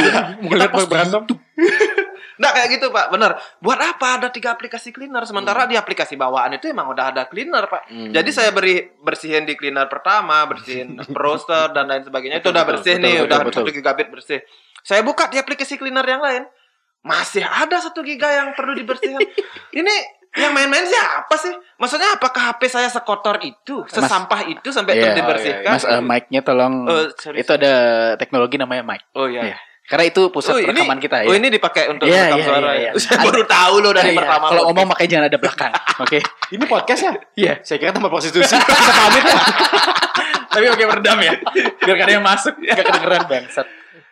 Mau 0.46 0.54
lihat 0.54 0.70
berantem. 0.86 1.22
Nah 2.42 2.50
kayak 2.50 2.68
gitu 2.74 2.90
pak, 2.90 3.06
bener. 3.14 3.38
Buat 3.62 3.78
apa 3.94 4.18
ada 4.18 4.28
tiga 4.34 4.50
aplikasi 4.58 4.90
cleaner? 4.90 5.22
Sementara 5.22 5.62
di 5.70 5.78
aplikasi 5.78 6.18
bawaan 6.18 6.58
itu 6.58 6.66
emang 6.66 6.90
udah 6.90 7.14
ada 7.14 7.30
cleaner 7.30 7.70
pak. 7.70 7.86
Jadi 7.86 8.30
saya 8.34 8.50
beri 8.50 8.82
bersihin 8.98 9.46
di 9.46 9.54
cleaner 9.54 9.86
pertama, 9.86 10.42
bersihin 10.50 10.98
browser 11.14 11.70
dan 11.70 11.86
lain 11.86 12.02
sebagainya. 12.02 12.42
Itu 12.42 12.50
udah 12.50 12.66
bersih 12.66 12.98
betul, 12.98 13.06
nih, 13.06 13.14
betul, 13.14 13.26
udah 13.30 13.38
betul. 13.46 13.62
satu 13.62 13.70
gigabit 13.70 14.08
bersih. 14.10 14.40
Saya 14.82 15.06
buka 15.06 15.30
di 15.30 15.38
aplikasi 15.38 15.78
cleaner 15.78 16.02
yang 16.02 16.18
lain, 16.18 16.42
masih 17.06 17.46
ada 17.46 17.78
satu 17.78 18.02
giga 18.02 18.26
yang 18.34 18.50
perlu 18.58 18.74
dibersihkan. 18.74 19.22
Ini 19.78 19.94
yang 20.42 20.50
main-main 20.50 20.82
siapa 20.82 21.38
sih? 21.38 21.54
Maksudnya 21.78 22.18
apakah 22.18 22.56
HP 22.56 22.66
saya 22.66 22.88
sekotor 22.90 23.38
itu, 23.46 23.86
sesampah 23.86 24.48
itu 24.50 24.74
sampai 24.74 24.98
Iya. 24.98 25.02
terus 25.14 25.18
dibersihkan? 25.22 25.72
Mas, 25.78 25.84
eh, 25.86 26.02
mic-nya 26.02 26.40
tolong. 26.42 26.74
Oh, 26.90 27.06
sorry. 27.20 27.44
itu 27.44 27.50
ada 27.54 27.74
teknologi 28.18 28.58
namanya 28.58 28.82
mic. 28.82 29.06
Oh 29.14 29.30
iya. 29.30 29.54
Iya. 29.54 29.58
Karena 29.82 30.04
itu 30.06 30.22
pusat 30.30 30.54
Oh, 30.54 30.60
ini, 30.62 30.70
rekaman 30.72 30.98
kita 31.02 31.16
ya. 31.20 31.26
oh 31.26 31.34
ini 31.34 31.48
dipakai 31.50 31.90
untuk 31.90 32.06
Iya, 32.06 32.30
rekam 32.30 32.38
iya, 32.38 32.46
suara 32.46 32.70
iya, 32.70 32.72
ya. 32.72 32.90
iya. 32.94 33.00
Saya 33.02 33.18
baru 33.18 33.42
tahu 33.44 33.74
loh 33.82 33.92
dari 33.92 34.10
Iya, 34.14 34.18
pertama. 34.22 34.44
Kalau 34.48 34.62
ngomong 34.70 34.86
makanya 34.94 35.10
jangan 35.10 35.26
ada 35.26 35.38
belakang. 35.42 35.72
Oke. 36.06 36.18
Ini 36.48 36.64
podcast 36.70 37.00
ya? 37.02 37.12
Iya. 37.34 37.54
Saya 37.66 37.76
kira 37.82 37.90
tempat 37.90 38.10
prostitusi. 38.10 38.54
Kita 38.62 38.92
pamit 38.94 39.24
ya. 39.26 39.38
Tapi 40.52 40.66
oke 40.68 40.84
meredam 40.84 41.18
ya. 41.18 41.32
Biar 41.80 41.96
ada 41.98 42.12
yang 42.12 42.24
masuk. 42.24 42.52
Gak 42.60 42.84
kedengeran 42.84 43.24
bangsat. 43.24 43.66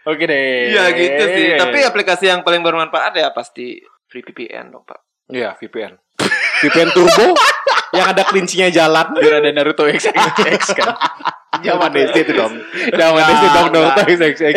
Oke 0.08 0.24
deh. 0.24 0.72
Iya 0.72 0.84
gitu 0.96 1.24
sih. 1.28 1.44
Iya, 1.52 1.56
Tapi 1.60 1.78
iya. 1.84 1.88
aplikasi 1.92 2.24
yang 2.26 2.40
paling 2.40 2.64
bermanfaat 2.64 3.12
ya 3.12 3.28
pasti 3.30 3.76
free 4.08 4.24
VPN 4.24 4.72
dong 4.72 4.82
pak. 4.82 5.04
Iya, 5.30 5.54
VPN. 5.54 5.94
VPN 6.60 6.90
Turbo 6.92 7.34
yang 7.90 8.06
ada 8.14 8.22
kelincinya 8.28 8.68
jalan. 8.70 9.06
biar 9.18 9.42
ada 9.42 9.50
Naruto 9.50 9.84
XXX 9.88 10.60
kan. 10.76 10.94
Zaman 11.60 11.90
SD 11.92 12.16
itu 12.30 12.32
dong. 12.38 12.52
Zaman 12.94 13.20
SD 13.20 13.44
dong 13.50 13.66
Naruto 13.74 14.02
XXX. 14.06 14.56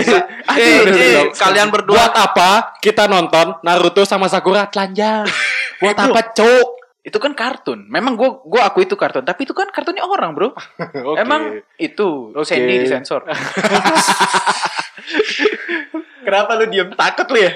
Eh, 0.53 0.85
eh, 0.85 1.23
kalian 1.33 1.73
berdua 1.73 1.95
Buat 1.97 2.13
apa 2.13 2.49
kita 2.83 3.09
nonton 3.09 3.57
Naruto 3.65 4.05
sama 4.05 4.29
Sakura 4.29 4.69
telanjang? 4.69 5.25
Buat 5.81 5.97
apa, 5.97 6.19
Cok? 6.35 6.67
Itu 7.03 7.19
kan 7.19 7.35
kartun. 7.35 7.91
Memang 7.91 8.15
gua 8.15 8.39
gua 8.47 8.71
aku 8.71 8.87
itu 8.87 8.95
kartun, 8.95 9.27
tapi 9.27 9.43
itu 9.43 9.51
kan 9.51 9.67
kartunnya 9.67 10.07
orang, 10.07 10.31
Bro. 10.31 10.55
Emang 11.23 11.59
itu 11.75 12.31
Oke. 12.31 12.47
Sandy 12.47 12.87
disensor. 12.87 13.27
Kenapa 16.23 16.55
lu 16.55 16.71
diem 16.71 16.87
takut 16.95 17.27
lu 17.35 17.43
ya? 17.43 17.51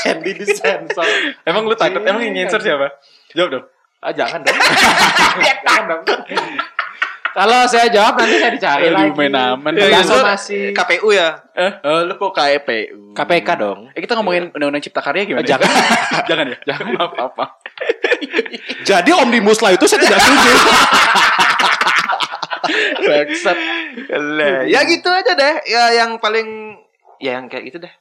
Sandy 0.00 0.32
di 0.36 0.44
sensor. 0.46 1.06
Emang 1.42 1.66
lu 1.66 1.74
takut? 1.74 2.02
Emang 2.04 2.22
yang 2.22 2.34
nyensor 2.34 2.60
siapa? 2.62 3.00
Jawab 3.34 3.48
dong. 3.58 3.64
Ah, 4.00 4.12
jangan 4.16 4.40
dong. 4.40 4.56
jangan 5.44 5.84
dong. 5.88 6.02
Kalau 7.30 7.62
saya 7.70 7.86
jawab 7.94 8.18
nanti 8.18 8.42
saya 8.42 8.50
dicari 8.50 8.90
lagi. 8.90 9.14
main 9.14 9.34
aman. 9.34 9.70
Ya, 9.78 10.02
masih 10.02 10.74
KPU 10.74 11.14
ya. 11.14 11.38
Eh, 11.54 11.72
oh, 11.86 12.02
lu 12.02 12.18
kok 12.18 12.34
KPU? 12.34 13.14
KPK 13.14 13.48
dong. 13.54 13.80
Eh, 13.94 14.02
kita 14.02 14.18
ngomongin 14.18 14.50
undang-undang 14.50 14.82
cipta 14.82 14.98
karya 14.98 15.22
gimana? 15.30 15.46
Eh, 15.46 15.48
jangan. 15.48 15.70
jangan 16.30 16.46
ya. 16.50 16.58
Jangan 16.66 16.86
apa-apa. 17.06 17.44
Jadi 18.82 19.10
Omnibus 19.14 19.62
Law 19.62 19.70
itu 19.70 19.86
saya 19.86 20.02
tidak 20.02 20.18
setuju. 20.18 20.52
Bangsat. 23.06 23.58
Ya 24.66 24.80
gitu 24.90 25.08
aja 25.08 25.32
deh. 25.38 25.54
Ya 25.70 25.84
yang 26.02 26.18
paling 26.18 26.78
ya 27.22 27.38
yang 27.38 27.46
kayak 27.46 27.70
gitu 27.70 27.78
deh. 27.78 27.92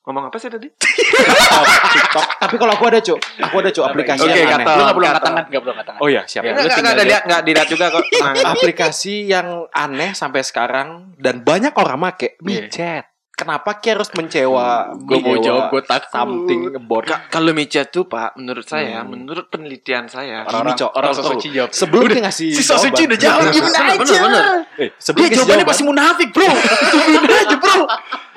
Ngomong 0.00 0.24
apa 0.26 0.36
sih 0.36 0.48
tadi? 0.48 0.64
TikTok. 1.94 2.26
Tapi 2.40 2.54
kalau 2.56 2.72
aku 2.72 2.84
ada, 2.86 3.00
Cuk. 3.00 3.20
Aku 3.38 3.54
ada, 3.60 3.68
Cuk, 3.68 3.84
aplikasi 3.84 4.24
Oke, 4.24 4.32
yang 4.34 4.48
aneh. 4.50 4.64
kata- 4.64 4.72
Lu 4.72 4.80
enggak 4.80 4.96
perlu 4.96 5.04
kata- 5.04 5.12
angkat 5.12 5.22
tangan, 5.22 5.44
enggak 5.44 5.60
perlu 5.60 5.72
angkat 5.72 5.86
tangan. 5.86 6.00
Oh 6.00 6.08
iya, 6.08 6.22
siap. 6.24 6.42
Ya, 6.42 6.48
Enggak, 6.48 6.56
lu 6.56 6.64
enggak, 6.64 6.72
tinggal 6.72 6.90
enggak 6.90 7.04
dilihat, 7.04 7.22
enggak 7.22 7.42
dilihat 7.44 7.68
juga 7.68 7.84
kok. 7.90 8.04
Aplikasi 8.54 9.14
yang 9.26 9.46
aneh 9.70 10.10
sampai 10.12 10.40
sekarang 10.40 10.88
dan 11.16 11.34
banyak 11.40 11.72
orang 11.74 11.98
make 12.00 12.40
micet. 12.40 13.04
Kenapa 13.30 13.76
Ki 13.76 13.88
harus 13.90 14.12
mencewa? 14.12 14.92
Gua 15.00 15.16
mau 15.16 15.36
jawab, 15.36 15.68
gua 15.68 15.80
takut. 15.80 16.12
something 16.12 16.76
about 16.76 17.04
Ka- 17.04 17.24
Kalau 17.30 17.52
micet 17.52 17.88
tuh 17.88 18.04
Pak, 18.04 18.36
menurut 18.36 18.64
saya, 18.64 19.00
menurut 19.00 19.48
penelitian 19.48 20.04
saya, 20.06 20.44
orang 20.44 20.76
Tahu, 20.76 21.00
suci 21.24 21.48
tahu. 21.48 21.56
jawab. 21.56 21.70
Sebelum 21.72 22.04
dia 22.06 22.20
ngasih 22.20 22.52
Si 22.52 22.60
udah 22.60 23.16
jawab 23.16 23.48
gimana 23.48 23.78
aja. 23.80 23.96
bener, 23.96 24.20
bener. 24.20 24.44
Eh, 24.76 24.88
sebelum 24.96 25.24
Dia 25.24 25.36
jawabannya 25.36 25.56
jawaban, 25.56 25.72
masih 25.72 25.84
munafik, 25.84 26.28
Bro. 26.32 26.52
Gimana 26.92 27.36
aja, 27.38 27.56
Bro. 27.56 27.80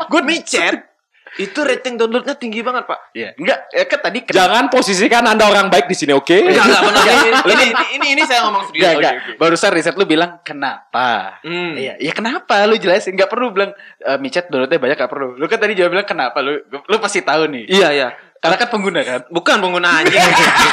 gue 0.07 0.21
micet 0.23 0.75
itu 1.33 1.59
rating 1.59 1.97
downloadnya 1.97 2.33
tinggi 2.33 2.61
banget 2.61 2.85
Pak. 2.85 2.99
Iya, 3.11 3.33
enggak, 3.33 3.59
ya 3.69 3.83
kan 3.85 3.99
tadi 3.99 4.19
kena- 4.21 4.37
Jangan 4.37 4.63
posisikan 4.69 5.25
Anda 5.25 5.45
orang 5.45 5.67
baik 5.67 5.89
di 5.89 5.95
sini, 5.95 6.13
oke? 6.13 6.29
Enggak, 6.29 6.61
enggak 6.61 6.81
benar. 6.85 7.03
ini, 7.43 7.65
ini, 7.65 7.85
ini, 7.93 8.07
ini 8.13 8.21
saya 8.23 8.45
ngomong 8.45 8.69
serius. 8.69 8.77
Enggak, 8.77 8.93
enggak. 8.93 9.13
Oke, 9.13 9.23
oke. 9.25 9.39
Barusan 9.39 9.71
riset 9.71 9.95
lu 9.95 10.05
bilang 10.05 10.31
kenapa? 10.41 11.41
Hmm. 11.41 11.73
Iya, 11.73 11.97
ya 11.97 12.11
kenapa? 12.11 12.65
Lu 12.65 12.77
jelasin. 12.77 13.17
Enggak 13.17 13.29
perlu 13.29 13.49
bilang 13.49 13.73
e, 13.97 14.11
micet 14.17 14.45
downloadnya 14.47 14.77
banyak 14.77 14.97
enggak 14.97 15.11
perlu. 15.11 15.33
Lu 15.33 15.45
kan 15.47 15.57
tadi 15.57 15.73
jawab 15.73 15.91
bilang 15.91 16.05
kenapa? 16.05 16.37
Lu 16.39 16.53
lu 16.69 16.95
pasti 16.97 17.19
tahu 17.19 17.49
nih. 17.49 17.65
Iya, 17.65 17.89
iya. 17.91 18.07
Karena 18.37 18.55
kan 18.55 18.67
pengguna 18.69 19.01
kan. 19.01 19.21
Bukan 19.27 19.55
pengguna 19.57 19.89
anjing. 19.99 20.19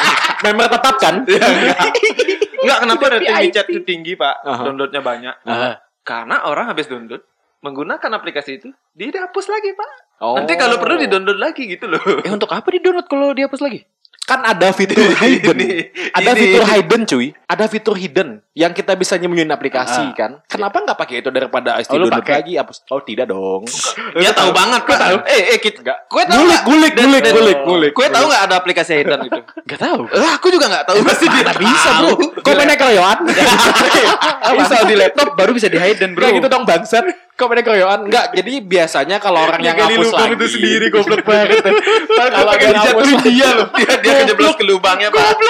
Member 0.45 0.67
tetap 0.69 0.95
kan? 0.99 1.15
Enggak, 2.61 2.79
kenapa 2.79 3.05
rating 3.11 3.37
micet 3.41 3.67
itu 3.73 3.81
tinggi, 3.83 4.13
Pak? 4.15 4.37
Aha. 4.45 4.63
Downloadnya 4.67 5.01
banyak. 5.01 5.35
Ah. 5.45 5.81
Karena 6.01 6.45
orang 6.45 6.69
habis 6.69 6.85
download 6.85 7.23
menggunakan 7.61 8.11
aplikasi 8.11 8.57
itu, 8.57 8.69
dia 8.91 9.09
dihapus 9.09 9.47
lagi, 9.47 9.71
Pak. 9.73 9.91
Oh. 10.19 10.37
Nanti 10.37 10.53
kalau 10.55 10.77
perlu 10.77 10.97
di-download 10.99 11.37
lagi 11.37 11.65
gitu 11.67 11.87
loh. 11.87 12.01
Eh 12.25 12.31
untuk 12.31 12.49
apa 12.49 12.67
di 12.67 12.79
download 12.79 13.07
kalau 13.07 13.33
dihapus 13.33 13.61
lagi? 13.61 13.85
Kan 14.21 14.47
ada 14.47 14.71
fitur 14.71 14.95
hidden. 15.11 15.59
Ini- 15.59 15.91
Ada 16.15 16.31
ini- 16.31 16.39
fitur 16.39 16.63
hidden, 16.63 17.01
cuy. 17.03 17.27
Ada 17.45 17.67
fitur 17.67 17.97
hidden 17.99 18.39
yang 18.55 18.71
kita 18.71 18.95
bisa 18.95 19.19
nyembunyiin 19.19 19.51
Ah. 19.51 19.59
aplikasi 19.59 20.07
kan. 20.15 20.39
Kenapa 20.47 20.79
nggak 20.79 20.95
pakai 20.95 21.19
itu 21.19 21.29
daripada 21.29 21.75
Oh, 21.75 21.83
download 21.83 22.15
pakai? 22.15 22.35
lagi? 22.39 22.53
Hapus. 22.55 22.87
Oh, 22.89 23.03
tidak 23.03 23.27
dong. 23.27 23.67
Dia 24.23 24.31
tahu 24.31 24.55
banget, 24.55 24.87
Pak. 24.87 25.27
Eh, 25.27 25.43
eh, 25.51 25.59
kita, 25.59 25.83
Enggak. 25.83 25.99
Kue 26.07 26.23
tahu 26.23 26.47
Gulik, 26.47 26.61
gulik, 26.63 26.93
Dan- 26.95 27.03
gulik, 27.03 27.23
dan- 27.25 27.35
gulik, 27.35 27.59
gulik. 27.67 27.93
Kue 27.93 28.07
tahu 28.07 28.25
nggak 28.25 28.43
ada 28.47 28.55
aplikasi 28.55 28.93
hidden 28.95 29.19
itu? 29.29 29.41
Enggak 29.67 29.81
tahu. 29.83 30.01
Eh, 30.07 30.31
aku 30.31 30.47
juga 30.49 30.67
nggak 30.69 30.85
tahu. 30.87 30.97
Pasti 31.03 31.27
dia 31.27 31.45
bisa, 31.51 31.91
Bro. 31.99 32.15
Kok 32.39 32.53
mainnya 32.55 32.77
keroyokan? 32.79 33.19
Bisa 34.55 34.77
di 34.85 34.95
laptop 34.95 35.29
baru 35.35 35.51
bisa 35.51 35.67
di 35.67 35.79
hidden, 35.79 36.15
Bro. 36.15 36.23
Enggak 36.23 36.39
gitu 36.39 36.49
dong 36.49 36.65
bangsat. 36.65 37.03
Kok 37.41 37.49
mainnya 37.49 37.65
keroyokan? 37.65 38.01
Enggak, 38.05 38.37
jadi 38.37 38.53
biasanya 38.61 39.17
kalau 39.17 39.41
orang 39.41 39.65
yang 39.65 39.73
hapus 39.73 40.13
lagi 40.13 40.37
itu 40.37 40.47
sendiri 40.51 40.93
goblok 40.93 41.25
banget. 41.25 41.65
Kalau 42.21 42.53
Kalau 42.53 42.53
dia 42.61 42.69
dia 43.25 43.49
loh. 43.57 43.69
dia 43.73 43.93
dia 43.97 44.13
kejeblos 44.21 44.61
ke 44.61 44.65
lubangnya, 44.69 45.09
Pak. 45.09 45.41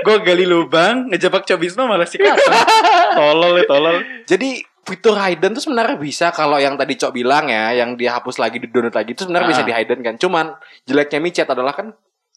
Gue 0.00 0.16
gali 0.24 0.48
lubang, 0.48 1.12
ngejebak 1.12 1.44
Cobisma 1.44 1.84
malah 1.84 2.08
si 2.08 2.16
kata. 2.16 2.40
tolol 3.20 3.60
ya, 3.60 3.64
tolol. 3.68 3.96
Jadi 4.24 4.64
fitur 4.80 5.16
hidden 5.16 5.52
tuh 5.52 5.62
sebenarnya 5.62 5.96
bisa 5.96 6.32
kalau 6.32 6.56
yang 6.56 6.76
tadi 6.76 6.96
Cok 6.96 7.12
bilang 7.12 7.48
ya, 7.48 7.72
yang 7.74 7.92
dia 7.92 8.16
hapus 8.16 8.36
lagi 8.36 8.56
di 8.56 8.68
download 8.68 8.92
lagi 8.92 9.12
itu 9.12 9.28
sebenarnya 9.28 9.44
Ah. 9.44 9.52
bisa 9.52 9.62
di 9.62 9.72
hidden 9.72 10.00
kan. 10.00 10.14
Cuman 10.16 10.56
jeleknya 10.84 11.20
micet 11.20 11.44
adalah 11.46 11.76
kan 11.76 11.92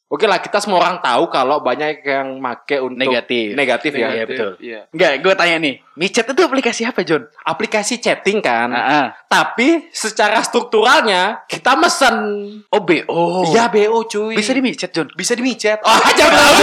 Oke 0.08 0.24
lah 0.24 0.40
kita 0.40 0.64
semua 0.64 0.80
orang 0.80 1.04
tahu 1.04 1.28
kalau 1.28 1.60
banyak 1.60 2.00
yang 2.00 2.40
make 2.40 2.80
untuk 2.80 2.96
Negatif. 2.96 3.60
negatif 3.60 3.92
ya. 3.92 4.08
Iya, 4.16 4.24
betul. 4.24 4.52
Iya. 4.56 4.80
Enggak, 4.88 5.12
gue 5.20 5.34
tanya 5.36 5.56
nih. 5.60 5.76
Micet 5.94 6.24
itu 6.24 6.42
aplikasi 6.42 6.88
apa, 6.88 7.04
John? 7.04 7.28
Aplikasi 7.44 8.00
chatting 8.00 8.40
kan. 8.40 8.72
Ah, 8.72 8.80
ah. 8.80 9.06
Tapi 9.28 9.92
secara 9.92 10.40
strukturalnya 10.40 11.44
kita 11.52 11.76
mesen. 11.76 12.16
Oh, 12.72 12.80
BO. 12.80 13.52
Iya 13.52 13.68
BO 13.68 14.08
cuy. 14.08 14.40
Bisa 14.40 14.56
di 14.56 14.64
micet, 14.64 14.96
John. 14.96 15.12
bisa 15.12 15.36
di 15.36 15.44
micet. 15.44 15.84
Oh, 15.84 16.00
jangan 16.16 16.40
tahu. 16.40 16.56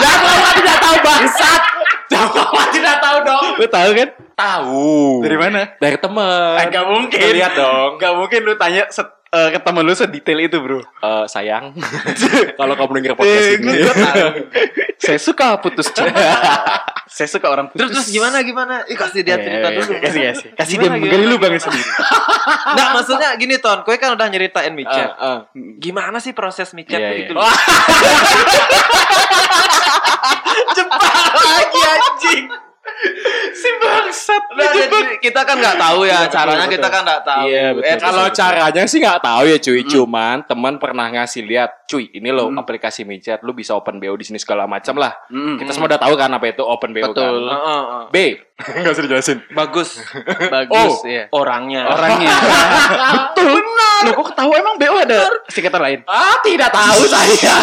jangan 0.00 0.20
lama 0.24 0.50
tidak 0.56 0.76
tahu 0.80 0.96
bangsat. 1.04 1.62
Jangan 2.08 2.32
lama 2.40 2.62
tidak 2.72 2.96
tahu 2.98 3.18
dong. 3.20 3.46
Lu 3.60 3.66
tahu 3.68 3.90
kan? 3.92 4.08
Tahu. 4.32 4.88
Dari 5.20 5.36
mana? 5.36 5.60
Dari 5.76 5.96
temen. 6.00 6.56
Enggak 6.56 6.84
mungkin. 6.88 7.20
Lihat 7.36 7.52
dong. 7.52 7.90
Enggak 8.00 8.12
mungkin 8.16 8.40
lu 8.42 8.56
tanya 8.56 8.88
set, 8.88 9.12
eh, 9.32 9.48
ke 9.48 9.58
temen 9.58 9.82
lu 9.82 9.92
sedetail 9.92 10.38
itu, 10.38 10.56
Bro. 10.56 10.80
Eh, 10.80 11.24
sayang. 11.26 11.72
Kalau 12.58 12.74
kamu 12.74 12.92
denger 13.00 13.12
podcast 13.14 13.48
Eh, 13.48 13.56
ini. 13.56 13.72
Saya 15.02 15.18
suka 15.18 15.58
putus 15.58 15.88
cinta. 15.88 16.12
Saya 17.12 17.28
suka 17.28 17.48
orang 17.48 17.68
putus. 17.68 17.80
Terus 17.82 17.90
terus 17.92 18.08
gimana 18.08 18.40
gimana? 18.40 18.74
Ih, 18.86 18.94
kasih 18.94 19.20
dia 19.20 19.36
cerita 19.36 19.68
dulu. 19.68 19.92
Kasih, 19.98 20.22
kasih. 20.32 20.48
Kasih 20.54 20.74
dia 20.74 20.86
Gimana, 20.86 20.96
menggali 20.96 21.26
lubangnya 21.26 21.58
gimana? 21.58 21.66
sendiri. 21.66 21.90
Nggak, 22.72 22.88
maksudnya 22.94 23.28
gini, 23.36 23.54
Ton. 23.58 23.78
Kue 23.82 23.96
kan 23.96 24.14
udah 24.14 24.26
nyeritain 24.28 24.72
micet. 24.72 25.10
Eh, 25.10 25.12
eh. 25.12 25.38
Gimana 25.76 26.16
sih 26.18 26.32
proses 26.32 26.72
micet 26.72 26.96
Iya, 26.96 27.28
itu? 27.28 27.34
iya. 27.34 27.52
Cepat 30.72 31.12
lagi 31.36 31.80
anjing. 31.82 32.44
Si 33.52 33.68
bangsat. 33.78 34.42
Nah, 34.52 34.72
jadi 34.72 34.98
kita 35.18 35.40
kan 35.42 35.56
nggak 35.56 35.78
tahu 35.78 36.00
ya 36.02 36.18
Betul, 36.20 36.34
caranya 36.34 36.66
betul. 36.66 36.74
kita 36.74 36.88
kan 36.88 37.00
nggak 37.02 37.22
tahu. 37.22 37.46
Iya, 37.46 37.66
betul, 37.70 37.82
Eh, 37.82 37.94
betul. 37.94 38.04
Kalau 38.04 38.26
caranya 38.28 38.82
sih 38.84 38.98
nggak 38.98 39.20
tahu 39.20 39.42
ya 39.44 39.56
cuy, 39.58 39.80
cuman 39.84 40.36
teman 40.42 40.74
pernah 40.76 41.06
ngasih 41.08 41.42
lihat, 41.42 41.70
cuy, 41.86 42.10
ini 42.10 42.28
loh 42.28 42.48
Hmm. 42.48 42.58
aplikasi 42.58 43.02
micet, 43.02 43.40
lu 43.40 43.52
bisa 43.52 43.72
open 43.72 43.96
BO 43.96 44.14
di 44.14 44.24
sini 44.24 44.36
segala 44.36 44.66
macam 44.66 44.96
lah. 44.96 45.14
Mm, 45.28 45.56
Kita 45.56 45.70
semua 45.72 45.88
udah 45.88 46.00
tahu 46.00 46.14
kan 46.14 46.30
apa 46.30 46.46
itu 46.48 46.62
open 46.62 46.90
BO 46.90 47.10
Betul. 47.10 47.22
kan. 47.48 47.54
Heeh, 47.54 47.82
heeh. 47.82 48.04
B, 48.10 48.16
nggak 48.80 48.92
usah 48.92 49.02
dijelasin. 49.02 49.38
bagus 49.50 49.98
bagus 50.54 50.92
Oh. 50.94 51.04
ya. 51.04 51.26
orangnya. 51.30 51.86
Orangnya. 51.86 52.30
Betul. 53.34 53.60
Lo 54.02 54.10
kok 54.18 54.34
ketawa 54.34 54.54
emang 54.56 54.74
BO 54.76 54.98
ada 54.98 55.30
singkatan 55.46 55.78
lain? 55.78 55.98
Ah, 56.04 56.34
tidak 56.42 56.70
tahu 56.70 57.06
saya. 57.06 57.54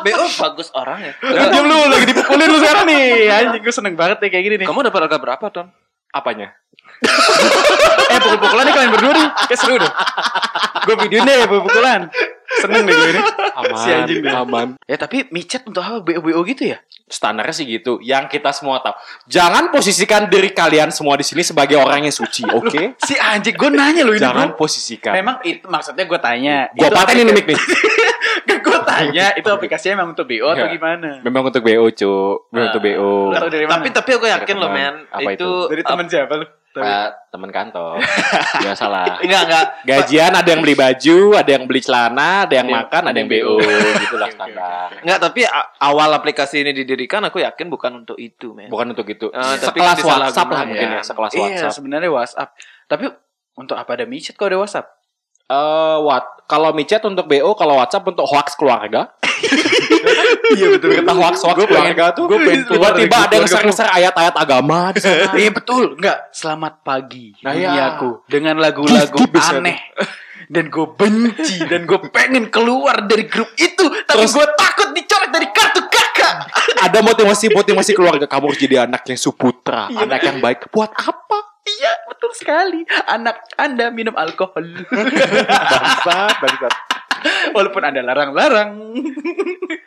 BO 0.00 0.24
bagus 0.38 0.68
orangnya. 0.72 1.12
Diam 1.20 1.64
lu 1.64 1.76
lagi 1.86 2.06
dipukulin 2.06 2.48
lu 2.48 2.58
sekarang 2.58 2.84
nih. 2.88 3.28
Anjing 3.28 3.60
gue 3.60 3.74
seneng 3.74 3.92
banget 3.92 4.16
nih 4.18 4.30
kayak 4.30 4.44
gini 4.44 4.54
nih. 4.58 4.66
Kamu 4.66 4.80
dapat 4.82 5.00
harga 5.04 5.18
berapa, 5.18 5.44
Ton? 5.48 5.68
Apanya? 6.08 6.56
eh 8.08 8.18
pukul-pukulan 8.18 8.64
nih 8.64 8.74
kalian 8.74 8.90
berdua 8.90 9.12
nih. 9.12 9.26
Kayak 9.44 9.60
seru 9.60 9.76
deh. 9.76 9.92
Gue 10.88 10.94
videoin 11.04 11.24
deh 11.26 11.38
pukul-pukulan. 11.44 12.00
Seneng 12.58 12.82
deh 12.82 12.92
gue 12.92 13.08
ini. 13.10 13.20
Aman, 13.54 13.76
Si 13.76 13.88
anjing 13.88 14.18
deh. 14.20 14.32
aman. 14.32 14.68
Ya 14.84 14.96
tapi 14.96 15.26
micet 15.28 15.62
untuk 15.64 15.80
apa 15.80 15.98
BO-BO 16.00 16.40
gitu 16.46 16.68
ya? 16.68 16.78
Standarnya 17.04 17.50
sih 17.50 17.64
gitu, 17.64 17.96
yang 17.98 18.26
kita 18.26 18.52
semua 18.52 18.78
tahu. 18.78 18.92
Jangan 19.26 19.70
posisikan 19.70 20.28
diri 20.28 20.50
kalian 20.50 20.90
semua 20.90 21.14
di 21.14 21.24
sini 21.24 21.40
sebagai 21.40 21.74
orang 21.74 22.04
yang 22.04 22.12
suci, 22.12 22.44
oke? 22.44 23.00
Si 23.00 23.14
anjing 23.14 23.54
gue 23.54 23.70
nanya 23.70 24.04
lu 24.04 24.12
ini 24.12 24.20
Jangan 24.20 24.52
bro. 24.52 24.60
posisikan. 24.60 25.16
Memang 25.16 25.40
itu 25.42 25.64
maksudnya 25.64 26.04
gue 26.04 26.18
tanya. 26.18 26.56
Gua 26.72 26.90
patenin 26.90 27.32
mic 27.32 27.46
nih. 27.46 27.56
gue 28.58 28.78
tanya 28.84 29.32
itu 29.32 29.48
aplikasinya 29.48 29.94
memang 29.96 30.12
untuk 30.12 30.26
BO 30.26 30.46
atau 30.46 30.66
Ya. 30.66 30.72
gimana? 30.72 31.22
Memang 31.22 31.48
untuk 31.48 31.62
BO, 31.62 31.88
Cuk. 31.88 32.52
Memang 32.52 32.66
untuk 32.70 32.82
BO. 32.84 33.12
Tapi 33.32 33.88
tapi 33.88 34.10
aku 34.12 34.26
yakin 34.26 34.56
loh, 34.58 34.68
teman. 34.68 34.94
men. 35.08 35.32
Itu 35.32 35.48
dari 35.70 35.82
teman 35.82 36.06
siapa 36.06 36.34
lu? 36.36 36.46
Ah, 36.80 37.08
teman 37.28 37.48
kantor. 37.48 37.98
Biasalah. 38.64 39.18
Enggak, 39.18 39.42
enggak. 39.46 39.64
Gajian 39.82 40.32
ada 40.32 40.48
yang 40.48 40.60
beli 40.60 40.72
baju, 40.72 41.18
ada 41.34 41.50
yang 41.50 41.64
beli 41.64 41.80
celana, 41.80 42.44
ada 42.44 42.54
yang 42.54 42.66
Ada 42.66 42.70
yang- 42.70 42.70
makan, 42.70 43.02
ada 43.04 43.18
yang 43.18 43.28
BO, 43.28 43.56
gitulah 44.02 44.28
standar. 44.28 44.88
Enggak, 45.00 45.18
tapi 45.20 45.40
awal 45.78 46.10
aplikasi 46.12 46.60
ini 46.60 46.72
didirikan 46.72 47.22
aku 47.22 47.38
yakin 47.38 47.66
bukan 47.66 48.02
untuk 48.02 48.16
itu, 48.16 48.52
men. 48.52 48.68
Bukan 48.68 48.90
untuk 48.90 49.06
itu. 49.06 49.28
Eh, 49.28 49.54
tapi 49.58 49.78
sekelas. 49.78 50.02
WhatsApp 50.30 50.48
lah 50.48 50.62
mungkin 50.64 50.88
ya, 50.88 50.96
Iya. 50.96 51.02
sekelas 51.02 51.32
Iya 51.32 51.40
WhatsApp. 51.42 51.72
sebenarnya 51.72 52.10
WhatsApp. 52.10 52.50
Tapi 52.84 53.04
untuk 53.54 53.74
apa 53.74 53.90
ada 53.92 54.04
micet 54.04 54.34
kalau 54.34 54.50
ada 54.50 54.58
WhatsApp? 54.62 54.86
Eh, 55.48 55.98
what? 56.02 56.24
Kalau 56.44 56.72
micet 56.72 57.00
untuk 57.02 57.24
BO, 57.24 57.52
kalau 57.54 57.76
WhatsApp 57.76 58.04
untuk 58.04 58.24
hoax 58.24 58.52
keluarga. 58.54 59.12
Iya 60.48 60.66
betul. 60.72 60.88
Kita 60.94 61.12
hoax 61.12 61.36
hoax 61.44 61.56
Gua 61.56 61.66
pengen- 61.68 61.96
tuh. 62.14 62.24
gua 62.26 62.38
pengen 62.38 62.62
keluar 62.64 62.90
tiba-tiba 62.92 63.16
ada 63.18 63.34
yang 63.34 63.44
keluarga 63.44 63.68
share-share 63.68 63.92
ayat-ayat 63.92 64.34
agama 64.34 64.78
di 64.92 65.00
sana. 65.00 65.32
Iya 65.40 65.50
betul, 65.50 65.84
enggak. 65.94 66.18
Selamat 66.30 66.74
pagi, 66.80 67.36
Nah, 67.40 67.52
iya. 67.52 67.68
duniaku 67.68 68.10
dengan 68.26 68.54
lagu-lagu 68.56 69.16
aneh. 69.52 69.78
Dan 70.48 70.72
gue 70.72 70.86
benci 70.96 71.60
dan 71.68 71.84
gue 71.84 72.00
pengen 72.08 72.48
keluar 72.48 73.04
dari 73.04 73.28
grup 73.28 73.52
itu, 73.54 73.84
tapi 74.08 74.24
gue 74.24 74.46
takut 74.56 74.88
dicoret 74.96 75.28
dari 75.28 75.44
kartu 75.52 75.84
kakak. 75.84 76.34
ada 76.88 77.04
motivasi 77.04 77.52
motivasi 77.52 77.92
keluarga 77.92 78.24
kamu 78.24 78.48
harus 78.48 78.56
jadi 78.58 78.88
anak 78.88 79.04
yang 79.04 79.20
suputra, 79.20 79.92
anak 79.92 80.24
yang 80.24 80.40
baik. 80.40 80.72
Buat 80.72 80.96
apa? 80.96 81.38
Iya, 81.68 81.92
betul 82.08 82.32
sekali. 82.32 82.80
Anak 83.04 83.44
Anda 83.54 83.92
minum 83.92 84.16
alkohol. 84.16 84.64
Bangsat, 85.68 86.32
bangsat. 86.40 86.72
Walaupun 87.52 87.82
Anda 87.84 88.00
larang-larang. 88.00 88.72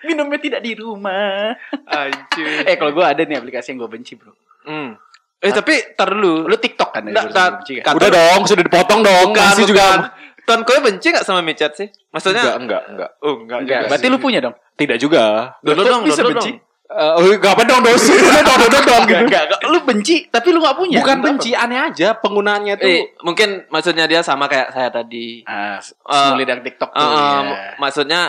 Minumnya 0.04 0.38
tidak 0.38 0.62
di 0.62 0.74
rumah. 0.74 1.54
Anjir. 1.86 2.66
Eh, 2.66 2.76
kalau 2.76 2.92
gue 2.92 3.04
ada 3.04 3.22
nih 3.22 3.38
aplikasi 3.38 3.72
yang 3.72 3.82
gue 3.82 3.92
benci, 3.92 4.14
bro. 4.16 4.34
Hmm. 4.64 4.98
Eh 5.38 5.50
tapi 5.50 5.74
tar 5.94 6.10
dulu. 6.10 6.46
Lu 6.46 6.56
TikTok 6.56 6.90
kan? 6.92 7.02
Nggak, 7.04 7.26
tar- 7.34 7.52
benci 7.58 7.82
kan? 7.82 7.94
Udah 7.94 8.10
dong, 8.10 8.42
sudah 8.46 8.62
dipotong 8.62 9.02
dong. 9.02 9.34
Bukan, 9.34 9.46
Masih 9.48 9.66
juga. 9.66 10.14
Tuan 10.42 10.62
kowe 10.66 10.78
benci 10.82 11.08
gak 11.10 11.22
sama 11.22 11.42
micet 11.42 11.72
sih? 11.74 11.88
Maksudnya 12.10 12.42
Enggak, 12.42 12.58
enggak, 12.58 12.84
enggak. 12.90 13.12
Oh, 13.22 13.34
enggak. 13.38 13.60
Enggak, 13.62 13.78
juga 13.78 13.90
berarti 13.90 14.06
sih. 14.06 14.14
lu 14.14 14.18
punya 14.18 14.40
dong? 14.42 14.56
Tidak 14.74 14.98
juga. 14.98 15.24
Dulu 15.62 15.82
dong, 15.82 16.02
Bisa 16.04 16.22
benci? 16.26 16.52
dong. 16.58 16.70
Eh, 16.92 17.12
oh, 17.16 17.24
enggak 17.24 17.54
apa 17.56 17.64
dong 17.64 17.82
dosa. 17.82 18.12
Dong, 18.12 18.44
dong, 18.44 18.68
dong, 18.68 18.84
dong. 18.84 19.02
Enggak, 19.06 19.22
enggak, 19.24 19.44
enggak. 19.48 19.60
Lu 19.66 19.80
benci, 19.82 20.16
tapi 20.28 20.48
lu 20.50 20.60
gak 20.60 20.76
punya. 20.76 20.98
Bukan 21.00 21.18
benci, 21.22 21.54
aneh 21.54 21.80
aja 21.80 22.18
penggunaannya 22.18 22.74
tuh. 22.76 22.90
Eh, 22.90 23.02
mungkin 23.22 23.64
maksudnya 23.70 24.06
dia 24.06 24.20
sama 24.22 24.46
kayak 24.46 24.74
saya 24.74 24.90
tadi. 24.92 25.46
Ah, 25.46 25.78
semua 25.80 26.36
lidah 26.36 26.58
TikTok 26.60 26.90
tuh. 26.90 27.00
eh, 27.00 27.42
ya. 27.48 27.78
maksudnya 27.78 28.22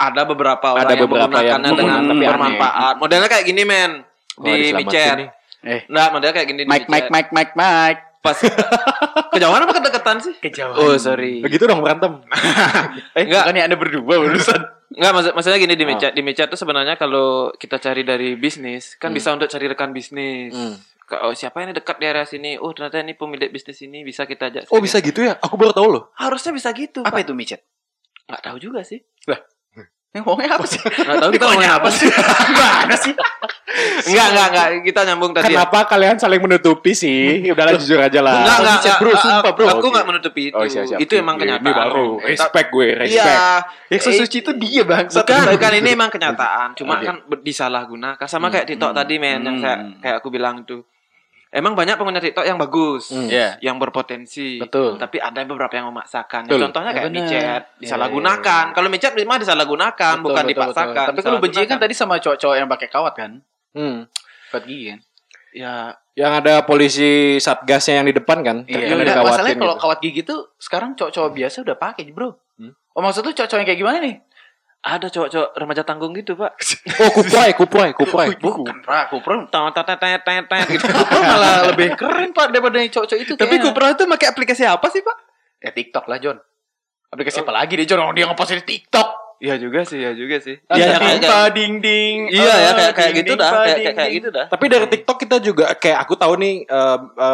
ada 0.00 0.22
beberapa 0.24 0.66
orang 0.72 0.82
Ada 0.82 0.92
yang 0.92 1.02
beberapa 1.04 1.36
yang 1.36 1.60
menggunakannya 1.60 1.70
dengan 1.70 1.76
menggunakan 1.76 2.00
tapi 2.00 2.16
aneh. 2.16 2.28
bermanfaat. 2.30 2.94
Modelnya 2.96 3.28
kayak 3.28 3.44
gini, 3.44 3.62
men. 3.62 3.92
Wah, 4.34 4.46
Di 4.48 4.56
micet. 4.72 5.16
nih. 5.18 5.28
Eh, 5.60 5.80
Nah, 5.86 6.08
modelnya 6.08 6.34
kayak 6.34 6.48
gini 6.48 6.60
di 6.64 6.66
Mike, 6.66 6.88
Mike, 6.88 6.88
micet. 6.88 7.12
Mike, 7.12 7.30
Mike, 7.30 7.52
Mike. 7.54 8.00
Pas 8.20 8.36
kejauhan 9.32 9.60
apa 9.60 9.72
kedekatan 9.74 10.16
sih? 10.18 10.34
Kejauhan. 10.38 10.76
Oh, 10.76 10.92
sorry. 10.96 11.40
Begitu 11.40 11.64
dong 11.64 11.80
berantem. 11.80 12.20
Eh, 13.16 13.24
Enggak. 13.24 13.44
bukannya 13.44 13.62
ada 13.64 13.76
berdua 13.76 14.14
urusan. 14.18 14.60
Enggak, 14.90 15.12
maksud, 15.14 15.32
maksudnya 15.32 15.58
gini 15.58 15.74
di 15.74 15.84
Oh. 15.84 15.88
micet. 15.88 16.12
Di 16.12 16.20
micet 16.20 16.46
tuh 16.46 16.56
sebenarnya 16.56 16.96
kalau 16.96 17.28
kita 17.54 17.76
cari 17.76 18.02
dari 18.02 18.34
bisnis, 18.34 18.96
kan 18.96 19.08
Hmm. 19.08 19.16
bisa 19.16 19.28
untuk 19.30 19.46
cari 19.46 19.66
rekan 19.66 19.90
bisnis. 19.90 20.52
Hmm. 20.52 20.76
Oh, 21.22 21.32
siapa 21.32 21.60
ini 21.60 21.72
dekat 21.72 21.96
di 21.96 22.06
area 22.06 22.22
sini? 22.22 22.54
Oh, 22.54 22.70
ternyata 22.70 23.00
ini 23.00 23.12
pemilik 23.12 23.48
bisnis 23.48 23.80
ini 23.80 24.00
bisa 24.00 24.24
kita 24.24 24.46
ajak. 24.46 24.68
Oh, 24.68 24.78
bisa 24.78 24.96
gitu 24.98 25.20
ya? 25.22 25.34
Aku 25.38 25.56
baru 25.56 25.72
tahu 25.72 25.88
loh. 25.90 26.02
Harusnya 26.14 26.52
bisa 26.52 26.70
gitu. 26.70 27.00
Apa 27.00 27.18
Pak. 27.18 27.24
itu 27.24 27.32
micet? 27.32 27.60
Nggak 28.26 28.42
tahu 28.42 28.56
juga 28.60 28.80
sih. 28.80 29.02
Yang 30.10 30.22
ngomongnya 30.26 30.58
apa 30.58 30.66
sih? 30.66 30.82
Nggak 30.82 31.16
tahu 31.22 31.30
kita 31.30 31.44
ngomongin 31.46 31.70
apa 31.70 31.88
sih. 31.88 32.08
Gimana 32.50 32.94
sih? 32.98 33.14
Enggak, 34.10 34.26
enggak, 34.34 34.46
enggak. 34.50 34.66
Kita 34.82 35.00
nyambung 35.06 35.30
tadi. 35.30 35.44
ya. 35.46 35.62
Kenapa 35.62 35.78
kalian 35.86 36.16
saling 36.18 36.42
menutupi 36.42 36.90
sih? 36.92 37.46
Udahlah 37.46 37.78
jujur 37.78 38.02
aja 38.02 38.18
lah. 38.18 38.42
Enggak, 38.42 38.56
enggak, 38.58 38.76
enggak, 38.82 38.96
bro, 38.98 39.12
sumpah, 39.14 39.52
bro. 39.54 39.66
Aku 39.70 39.86
enggak 39.86 40.06
menutupi 40.10 40.42
itu. 40.50 40.56
Oh, 40.58 40.66
siap, 40.66 40.90
siap. 40.90 40.98
Itu 40.98 41.14
emang 41.14 41.38
Ini 41.38 41.62
kenyataan. 41.62 41.70
baru. 41.78 42.08
Ta- 42.18 42.26
Respect 42.26 42.68
gue, 42.74 42.86
Iya. 42.90 42.98
respect. 42.98 43.38
Yang 43.86 44.02
sesuci 44.02 44.36
itu 44.42 44.50
dia 44.58 44.82
bang. 44.82 45.06
Bukan, 45.06 45.40
bukan 45.54 45.72
ini 45.78 45.88
emang 45.94 46.10
kenyataan. 46.10 46.68
Cuma 46.74 46.98
kan 46.98 47.16
disalahgunakan. 47.38 48.26
Sama 48.26 48.50
Hmm, 48.50 48.54
kayak 48.58 48.66
TikTok 48.66 48.90
hmm, 48.90 48.98
tadi, 48.98 49.14
men, 49.14 49.38
yang 49.40 49.56
hmm. 49.58 49.62
saya 49.62 49.76
kayak 50.02 50.16
aku 50.18 50.28
bilang 50.28 50.66
itu. 50.66 50.82
Emang 51.50 51.74
banyak 51.74 51.98
pengguna 51.98 52.22
TikTok 52.22 52.46
yang 52.46 52.56
bagus, 52.56 53.10
Hmm. 53.10 53.26
Iya. 53.26 53.58
yang 53.58 53.74
berpotensi. 53.76 54.62
Betul. 54.62 54.94
Tapi 54.96 55.18
ada 55.18 55.42
beberapa 55.42 55.74
yang 55.74 55.90
memaksakan. 55.90 56.46
Betul. 56.46 56.62
Contohnya 56.64 56.90
Ya, 56.90 56.96
kayak 56.96 57.08
benar. 57.08 57.18
micet, 57.20 57.42
Iya, 57.42 57.80
disalahgunakan. 57.80 58.46
iya, 58.62 58.68
iya. 58.68 58.74
Kalau 58.78 58.88
micet 58.88 59.12
mah 59.20 59.36
disalahgunakan, 59.36 60.14
Betul, 60.14 60.24
bukan 60.24 60.38
betul, 60.40 60.52
dipaksakan. 60.54 60.94
betul. 60.94 61.08
Tapi 61.10 61.20
kalau 61.20 61.38
benci 61.42 61.60
kan 61.66 61.78
tadi 61.78 61.90
sama 61.92 62.14
cowok-cowok 62.16 62.54
yang 62.54 62.68
pakai 62.68 62.86
kawat 62.86 63.14
kan? 63.14 63.30
Hmm. 63.72 64.06
Kawat 64.48 64.64
gigi 64.64 64.86
kan? 64.88 65.00
ya 65.50 65.74
Yang 66.14 66.32
ada 66.36 66.54
polisi 66.62 67.10
satgasnya 67.36 67.98
yang 67.98 68.06
di 68.06 68.14
depan 68.14 68.38
kan? 68.40 68.56
Iya, 68.64 68.86
dikawatin 68.86 69.24
masalahnya 69.24 69.58
kalau 69.58 69.74
gitu. 69.74 69.82
kawat 69.82 69.98
gigi 70.00 70.20
tuh 70.22 70.40
sekarang 70.56 70.94
cowok-cowok 70.94 71.30
biasa 71.32 71.56
udah 71.64 71.76
pakai 71.76 72.06
bro. 72.10 72.30
Hmm? 72.54 72.70
Oh 72.92 73.00
maksud 73.00 73.24
tuh 73.24 73.32
cowok-cowok 73.32 73.58
yang 73.58 73.66
kayak 73.66 73.80
gimana 73.80 73.98
nih? 73.98 74.14
Ada 74.80 75.12
cowok-cowok 75.12 75.50
remaja 75.60 75.82
tanggung 75.84 76.16
gitu, 76.16 76.32
Pak. 76.40 76.56
Oh, 77.04 77.10
kuprai, 77.12 77.52
kuprai, 77.52 77.90
kuprai. 77.92 78.32
Bukan 78.40 78.80
Ra, 78.80 79.12
Kupro. 79.12 79.44
Tet 79.52 79.76
tet 79.76 79.98
tet 80.00 80.20
tet 80.24 80.44
tet 80.48 80.64
gitu. 80.72 80.88
Malah 81.30 81.68
lebih 81.68 81.92
keren 82.00 82.32
pak 82.32 82.48
daripada 82.48 82.80
yang 82.80 82.88
cowok-cowok 82.88 83.20
itu. 83.20 83.32
Tapi 83.36 83.60
kayaknya. 83.60 83.64
Kupro 83.68 83.84
itu 83.92 84.02
pakai 84.08 84.26
aplikasi 84.32 84.64
apa 84.64 84.86
sih, 84.88 85.04
Pak? 85.04 85.16
ya 85.60 85.70
TikTok 85.76 86.08
lah 86.08 86.16
John. 86.16 86.40
Aplikasi 87.12 87.44
apa 87.44 87.52
lagi 87.52 87.76
deh 87.76 87.84
John? 87.84 88.00
Orang 88.00 88.16
dia 88.16 88.24
ngepost 88.24 88.56
di 88.56 88.64
TikTok. 88.64 89.08
Iya 89.40 89.56
juga 89.56 89.84
sih, 89.84 90.00
ya 90.00 90.12
juga 90.16 90.36
sih. 90.40 90.56
Iya, 90.68 90.76
Iya, 90.76 90.96
kayak, 91.00 91.20
kayak 91.24 91.50
ding 91.56 91.74
ding. 91.80 92.28
iya 92.28 92.54
ya 92.60 92.70
kayak 92.76 92.92
kayak 92.92 93.12
gitu 93.24 93.32
dah, 93.40 93.52
kayak 93.64 93.96
kayak, 93.96 94.12
gitu 94.16 94.28
dah. 94.28 94.46
Tapi 94.52 94.64
dari 94.68 94.84
TikTok 94.88 95.16
kita 95.16 95.36
juga 95.40 95.72
kayak 95.80 96.04
aku 96.04 96.12
tahu 96.16 96.36
nih, 96.36 96.68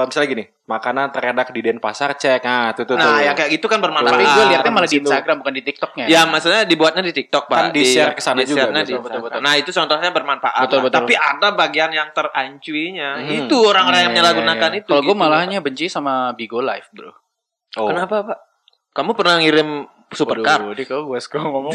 misalnya 0.07 0.29
gini, 0.31 0.45
makanan 0.67 1.15
terenak 1.15 1.55
di 1.55 1.63
Denpasar 1.63 2.19
cek, 2.19 2.43
nah 2.43 2.75
tuh 2.75 2.83
tuh. 2.83 2.99
Nah, 2.99 3.23
tuh. 3.23 3.23
yang 3.23 3.39
kayak 3.39 3.55
gitu 3.55 3.71
kan 3.71 3.79
bermanfaat. 3.79 4.19
Tapi 4.19 4.27
gue 4.27 4.45
liatnya 4.51 4.67
Ah, 4.67 4.75
malah 4.75 4.91
di 4.91 4.99
di. 4.99 5.03
Instagram 5.07 5.37
bukan 5.39 5.55
di 5.55 5.63
TikToknya. 5.63 6.05
Ya, 6.11 6.27
maksudnya 6.27 6.67
dibuatnya 6.67 7.03
di 7.07 7.15
TikTok, 7.15 7.47
Pak. 7.47 7.55
Kan 7.55 7.67
di-share 7.71 8.13
ke 8.19 8.23
sana 8.23 8.43
juga, 8.43 8.67
betul, 8.67 8.83
di- 8.83 8.99
betul, 8.99 9.21
betul. 9.23 9.41
Nah, 9.47 9.55
itu 9.55 9.71
contohnya 9.71 10.11
bermanfaat. 10.11 10.63
Betul, 10.67 10.79
lah. 10.83 10.85
betul. 10.91 10.99
Tapi 11.07 11.15
ada 11.15 11.49
bagian 11.55 11.91
yang 11.95 12.09
terancuinya. 12.11 13.11
Hmm. 13.15 13.47
Itu 13.47 13.57
orang-orang 13.63 14.01
yang 14.03 14.11
Iya, 14.11 14.19
menyalahgunakan 14.19 14.69
iya, 14.69 14.75
iya. 14.75 14.83
itu. 14.83 14.91
Kalau 14.91 15.03
gue 15.07 15.15
gitu, 15.15 15.23
malahnya 15.23 15.59
benci 15.63 15.87
sama 15.87 16.35
Bigo 16.35 16.59
Live 16.59 16.91
bro. 16.91 17.15
Oh. 17.79 17.87
Kenapa, 17.87 18.17
Pak? 18.27 18.39
Kamu 18.91 19.15
pernah 19.15 19.39
ngirim 19.39 19.87
supercar? 20.15 20.63
Waduh, 20.63 20.75
dia 20.79 20.87
kau 20.87 21.03
gue 21.11 21.19
suka 21.19 21.43
ngomong. 21.43 21.75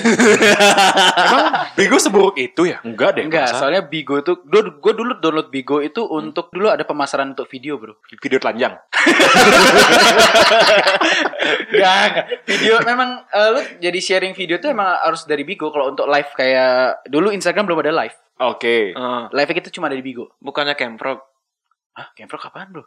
Bigo 1.77 1.97
seburuk 1.99 2.39
itu 2.39 2.69
ya? 2.69 2.79
Enggak 2.85 3.19
deh. 3.19 3.27
Enggak, 3.27 3.51
masa? 3.51 3.59
soalnya 3.59 3.83
Bigo 3.83 4.19
itu, 4.19 4.39
gue 4.47 4.93
dulu 4.95 5.19
download 5.19 5.51
Bigo 5.51 5.83
itu 5.83 6.05
untuk 6.07 6.47
dulu 6.51 6.71
ada 6.71 6.87
pemasaran 6.87 7.35
untuk 7.35 7.49
video 7.51 7.75
bro. 7.75 7.99
video 8.23 8.39
telanjang. 8.39 8.79
Enggak, 11.71 11.93
enggak. 12.13 12.25
Video 12.45 12.73
memang 12.85 13.09
eh, 13.25 13.49
lu 13.51 13.61
jadi 13.81 13.99
sharing 13.99 14.33
video 14.37 14.61
tuh 14.61 14.71
emang 14.71 14.87
harus 15.01 15.25
dari 15.25 15.43
Bigo 15.43 15.73
kalau 15.73 15.91
untuk 15.91 16.05
live 16.07 16.31
kayak 16.37 17.03
dulu 17.09 17.33
Instagram 17.33 17.65
belum 17.67 17.81
ada 17.83 17.93
live. 18.05 18.15
Oke. 18.41 18.97
Eh, 18.97 19.23
Live 19.29 19.53
kita 19.53 19.69
cuma 19.69 19.85
ada 19.85 19.97
di 19.97 20.01
Bigo. 20.01 20.33
bukannya 20.41 20.73
Camprog. 20.73 21.21
Hah, 21.93 22.09
Camprok 22.17 22.49
kapan 22.49 22.73
bro? 22.73 22.83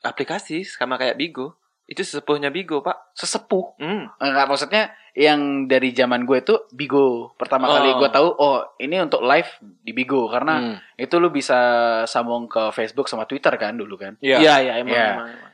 Aplikasi 0.00 0.64
sama 0.64 0.96
kayak 0.96 1.20
Bigo. 1.20 1.60
Itu 1.90 2.06
sesepuhnya 2.06 2.54
Bigo, 2.54 2.80
Pak. 2.80 3.18
Sesepuh. 3.18 3.74
Hmm. 3.82 4.06
Enggak, 4.22 4.46
maksudnya 4.46 4.94
yang 5.10 5.66
dari 5.66 5.90
zaman 5.90 6.22
gue 6.22 6.38
itu 6.38 6.54
Bigo. 6.70 7.34
Pertama 7.34 7.66
Oh. 7.66 7.74
kali 7.74 7.90
gue 7.98 8.08
tahu, 8.08 8.28
oh 8.30 8.62
ini 8.78 9.02
untuk 9.02 9.26
live 9.26 9.50
di 9.82 9.90
Bigo. 9.90 10.30
Karena 10.30 10.54
Hmm. 10.62 10.76
itu 10.94 11.18
lu 11.18 11.34
bisa 11.34 11.58
sambung 12.06 12.46
ke 12.46 12.70
Facebook 12.70 13.10
sama 13.10 13.26
Twitter 13.26 13.50
kan 13.58 13.74
dulu 13.74 13.98
kan. 13.98 14.14
Iya. 14.22 14.38
Iya, 14.38 14.54
iya, 14.62 14.72
emang, 14.78 14.94
Iya. 14.94 15.06
emang, 15.10 15.28
emang. 15.28 15.50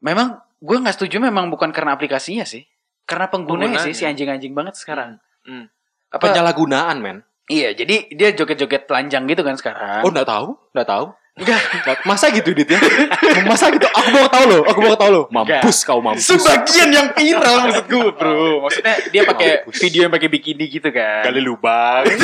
Memang 0.00 0.28
gue 0.56 0.76
nggak 0.80 0.96
setuju 0.96 1.20
memang 1.20 1.52
bukan 1.52 1.68
karena 1.68 1.92
aplikasinya 1.92 2.48
sih. 2.48 2.64
Karena 3.04 3.28
penggunanya 3.28 3.76
Penggunanya. 3.76 3.92
sih 3.92 3.92
si 3.92 4.08
anjing-anjing 4.08 4.56
banget 4.56 4.80
sekarang. 4.80 5.20
Hmm. 5.44 5.68
Apa? 6.08 6.32
Penyalahgunaan, 6.32 6.96
men. 7.04 7.20
Iya, 7.44 7.76
jadi 7.76 8.08
dia 8.08 8.32
joget-joget 8.32 8.88
telanjang 8.88 9.28
gitu 9.28 9.44
kan 9.44 9.60
sekarang. 9.60 10.00
Oh, 10.00 10.08
enggak 10.08 10.24
tahu? 10.24 10.56
Enggak 10.72 10.88
tahu? 10.88 11.06
Enggak. 11.34 11.60
Masa 12.06 12.30
gitu, 12.30 12.54
Dit 12.54 12.70
ya? 12.70 12.78
Masa 13.50 13.66
gitu? 13.68 13.82
Aku 13.90 14.08
baru 14.08 14.28
tahu 14.30 14.44
loh. 14.46 14.62
Aku 14.70 14.78
baru 14.78 14.94
tahu 14.94 15.10
loh. 15.10 15.24
Mampus 15.34 15.82
kau 15.82 15.98
mampus. 15.98 16.30
Sebagian 16.30 16.94
yang 16.94 17.10
viral 17.10 17.66
maksud 17.66 17.86
gue, 17.90 18.08
Bro. 18.14 18.62
Maksudnya 18.62 18.94
dia 19.10 19.22
pakai 19.26 19.50
video 19.66 20.06
yang 20.06 20.12
pakai 20.14 20.28
bikini 20.30 20.70
gitu 20.70 20.88
kan. 20.94 21.26
Gali 21.26 21.42
lubang. 21.42 22.06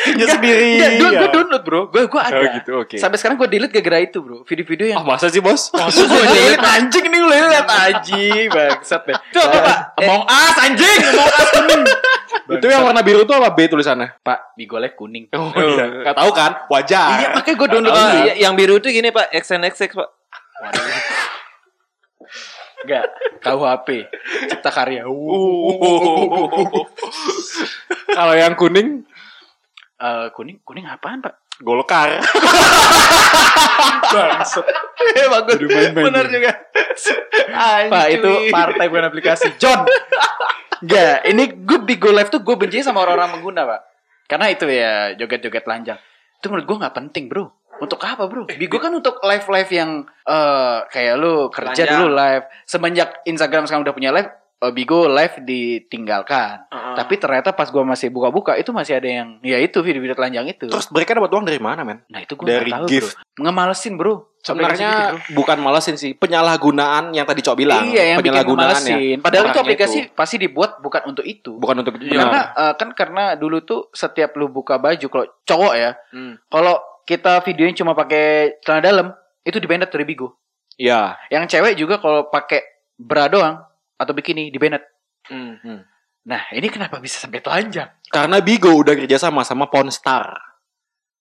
Dia 0.00 0.26
sendiri, 0.32 0.80
gue 0.96 1.10
ya. 1.12 1.20
gue 1.20 1.28
download, 1.28 1.60
Bro. 1.60 1.80
Gue 1.92 2.08
gue 2.08 2.20
ada. 2.20 2.40
Oh 2.40 2.44
gitu, 2.56 2.72
oke. 2.80 2.96
Sampai 2.96 3.20
sekarang 3.20 3.36
gue 3.36 3.44
delete 3.46 3.76
gara-gara 3.76 4.00
itu, 4.00 4.24
Bro. 4.24 4.48
Video-video 4.48 4.88
Ah, 4.88 4.90
yang 4.96 5.04
masa 5.04 5.28
sih, 5.28 5.44
Bos? 5.44 5.68
Maksud 5.76 6.08
gue 6.08 6.22
delete 6.24 6.64
anjing 6.64 7.04
ini 7.04 7.18
lu 7.20 7.28
lihat 7.28 7.68
anjing 7.68 8.48
bangsat 8.48 9.04
deh. 9.04 9.16
Itu 9.28 9.38
apa, 9.38 9.58
Pak? 9.60 9.78
Among 10.00 10.24
Us 10.24 10.56
anjing, 10.56 10.98
Among 11.04 11.28
Us 11.28 11.48
kuning. 11.52 11.82
Itu 12.30 12.66
yang 12.66 12.82
warna 12.84 13.00
biru 13.00 13.22
tuh 13.22 13.34
apa 13.34 13.50
B 13.50 13.66
tulisannya? 13.66 14.18
Pak, 14.20 14.54
bigolnya 14.54 14.94
kuning. 14.94 15.26
Oh, 15.34 15.50
iya. 15.54 15.84
Enggak 16.02 16.14
tahu 16.14 16.30
kan? 16.30 16.52
Wajar. 16.66 17.08
Iya, 17.18 17.28
makanya 17.34 17.56
gue 17.58 17.68
download 17.68 17.90
Oh, 17.90 17.98
dulu. 18.00 18.18
iya, 18.22 18.34
yang 18.38 18.54
biru 18.54 18.78
itu 18.78 18.88
gini, 18.88 19.10
Pak. 19.10 19.30
XNXX, 19.32 19.90
Pak. 19.94 20.08
Enggak, 22.80 23.04
KUHP, 23.40 23.88
Cipta 24.48 24.70
Karya. 24.70 25.04
Kalau 28.10 28.34
yang 28.34 28.54
kuning 28.54 29.04
Eh, 30.00 30.26
kuning, 30.32 30.56
kuning 30.64 30.88
apaan, 30.88 31.20
Pak? 31.20 31.36
Golkar. 31.60 32.08
Bangsat. 34.10 34.66
Eh, 35.00 35.26
bagus. 35.30 35.58
Benar 35.94 36.26
juga. 36.28 36.52
Pak, 37.88 38.06
itu 38.12 38.30
partai 38.52 38.86
bukan 38.90 39.04
aplikasi. 39.08 39.48
John. 39.56 39.86
Enggak, 40.80 41.16
ini 41.28 41.44
gue 41.60 41.78
Bigo 41.84 42.08
Live 42.08 42.32
tuh 42.32 42.40
gue 42.40 42.56
benci 42.56 42.80
sama 42.80 43.04
orang-orang 43.04 43.36
pengguna, 43.40 43.68
Pak. 43.68 43.80
Karena 44.28 44.46
itu 44.48 44.64
ya 44.70 45.12
joget-joget 45.16 45.64
lanjang. 45.66 45.98
Itu 46.40 46.48
menurut 46.48 46.66
gue 46.68 46.76
nggak 46.80 46.94
penting, 46.96 47.28
Bro. 47.28 47.52
Untuk 47.80 48.00
apa, 48.04 48.28
Bro? 48.28 48.48
Bigo 48.48 48.76
kan 48.80 48.92
untuk 48.92 49.20
live-live 49.20 49.70
yang 49.72 49.90
eh 50.24 50.78
kayak 50.88 51.14
lu 51.16 51.48
kerja 51.52 51.84
Telanjang. 51.84 52.00
dulu 52.00 52.08
live. 52.16 52.44
Semenjak 52.64 53.08
Instagram 53.24 53.64
sekarang 53.68 53.84
udah 53.84 53.94
punya 53.96 54.10
live, 54.12 54.28
eh, 54.28 54.32
Bigo 54.68 55.08
live 55.08 55.40
ditinggalkan. 55.40 56.68
Heeh. 56.68 56.94
Tapi 57.00 57.14
ternyata 57.16 57.56
pas 57.56 57.72
gua 57.72 57.80
masih 57.80 58.12
buka-buka 58.12 58.60
itu 58.60 58.76
masih 58.76 59.00
ada 59.00 59.08
yang 59.08 59.40
ya 59.40 59.56
itu 59.56 59.80
video-video 59.80 60.12
telanjang 60.12 60.52
itu. 60.52 60.68
Terus 60.68 60.92
mereka 60.92 61.16
dapat 61.16 61.32
uang 61.32 61.48
dari 61.48 61.56
mana, 61.56 61.80
men? 61.80 62.04
nah 62.12 62.20
itu 62.20 62.36
gua 62.36 62.60
dari 62.60 62.68
tahu, 62.68 62.84
gift. 62.84 63.16
Bro. 63.16 63.40
Ngemalesin, 63.40 63.94
Bro. 63.96 64.14
Gitu, 64.40 64.56
Sebenarnya 64.56 64.90
bro. 65.12 65.36
bukan 65.36 65.58
malesin 65.60 65.96
sih, 66.00 66.16
penyalahgunaan 66.16 67.12
yang 67.12 67.28
tadi 67.28 67.44
Cok 67.44 67.56
bilang. 67.56 67.84
Iya, 67.88 68.16
yang 68.16 68.18
penyalahgunaan 68.20 68.80
ya. 68.84 68.96
Padahal 69.20 69.52
itu 69.52 69.60
aplikasi 69.60 69.98
pasti 70.12 70.36
dibuat 70.40 70.80
bukan 70.80 71.08
untuk 71.08 71.24
itu. 71.24 71.56
bukan 71.56 71.80
untuk 71.80 71.96
Iya. 72.00 72.20
Karena 72.24 72.40
eh, 72.52 72.72
kan 72.76 72.88
karena 72.96 73.24
dulu 73.36 73.60
tuh 73.60 73.88
setiap 73.92 74.36
lu 74.36 74.48
buka 74.48 74.76
baju 74.76 75.06
kalau 75.08 75.26
cowok 75.44 75.72
ya, 75.76 75.92
Hmm. 76.12 76.36
kalau 76.48 76.80
kita 77.04 77.40
videonya 77.44 77.80
cuma 77.80 77.92
pakai 77.92 78.56
celana 78.60 78.80
dalam, 78.80 79.06
itu 79.44 79.56
dibanned 79.60 79.88
dari 79.88 80.04
Bigo. 80.04 80.36
Iya. 80.76 81.16
Yang 81.28 81.44
cewek 81.56 81.74
juga 81.76 82.00
kalau 82.00 82.28
pakai 82.28 82.60
bra 82.96 83.28
doang 83.28 83.60
atau 84.00 84.12
bikini 84.12 84.48
di 84.48 84.56
Bennett. 84.56 84.88
Hmm. 85.28 85.84
Nah, 86.22 86.42
ini 86.50 86.66
kenapa 86.66 86.96
bisa 86.96 87.16
sampai 87.18 87.38
telanjang? 87.38 87.92
Karena 88.08 88.40
Bigo 88.40 88.72
udah 88.74 88.92
kerjasama 88.94 89.40
sama 89.40 89.68
Ponstar. 89.68 90.32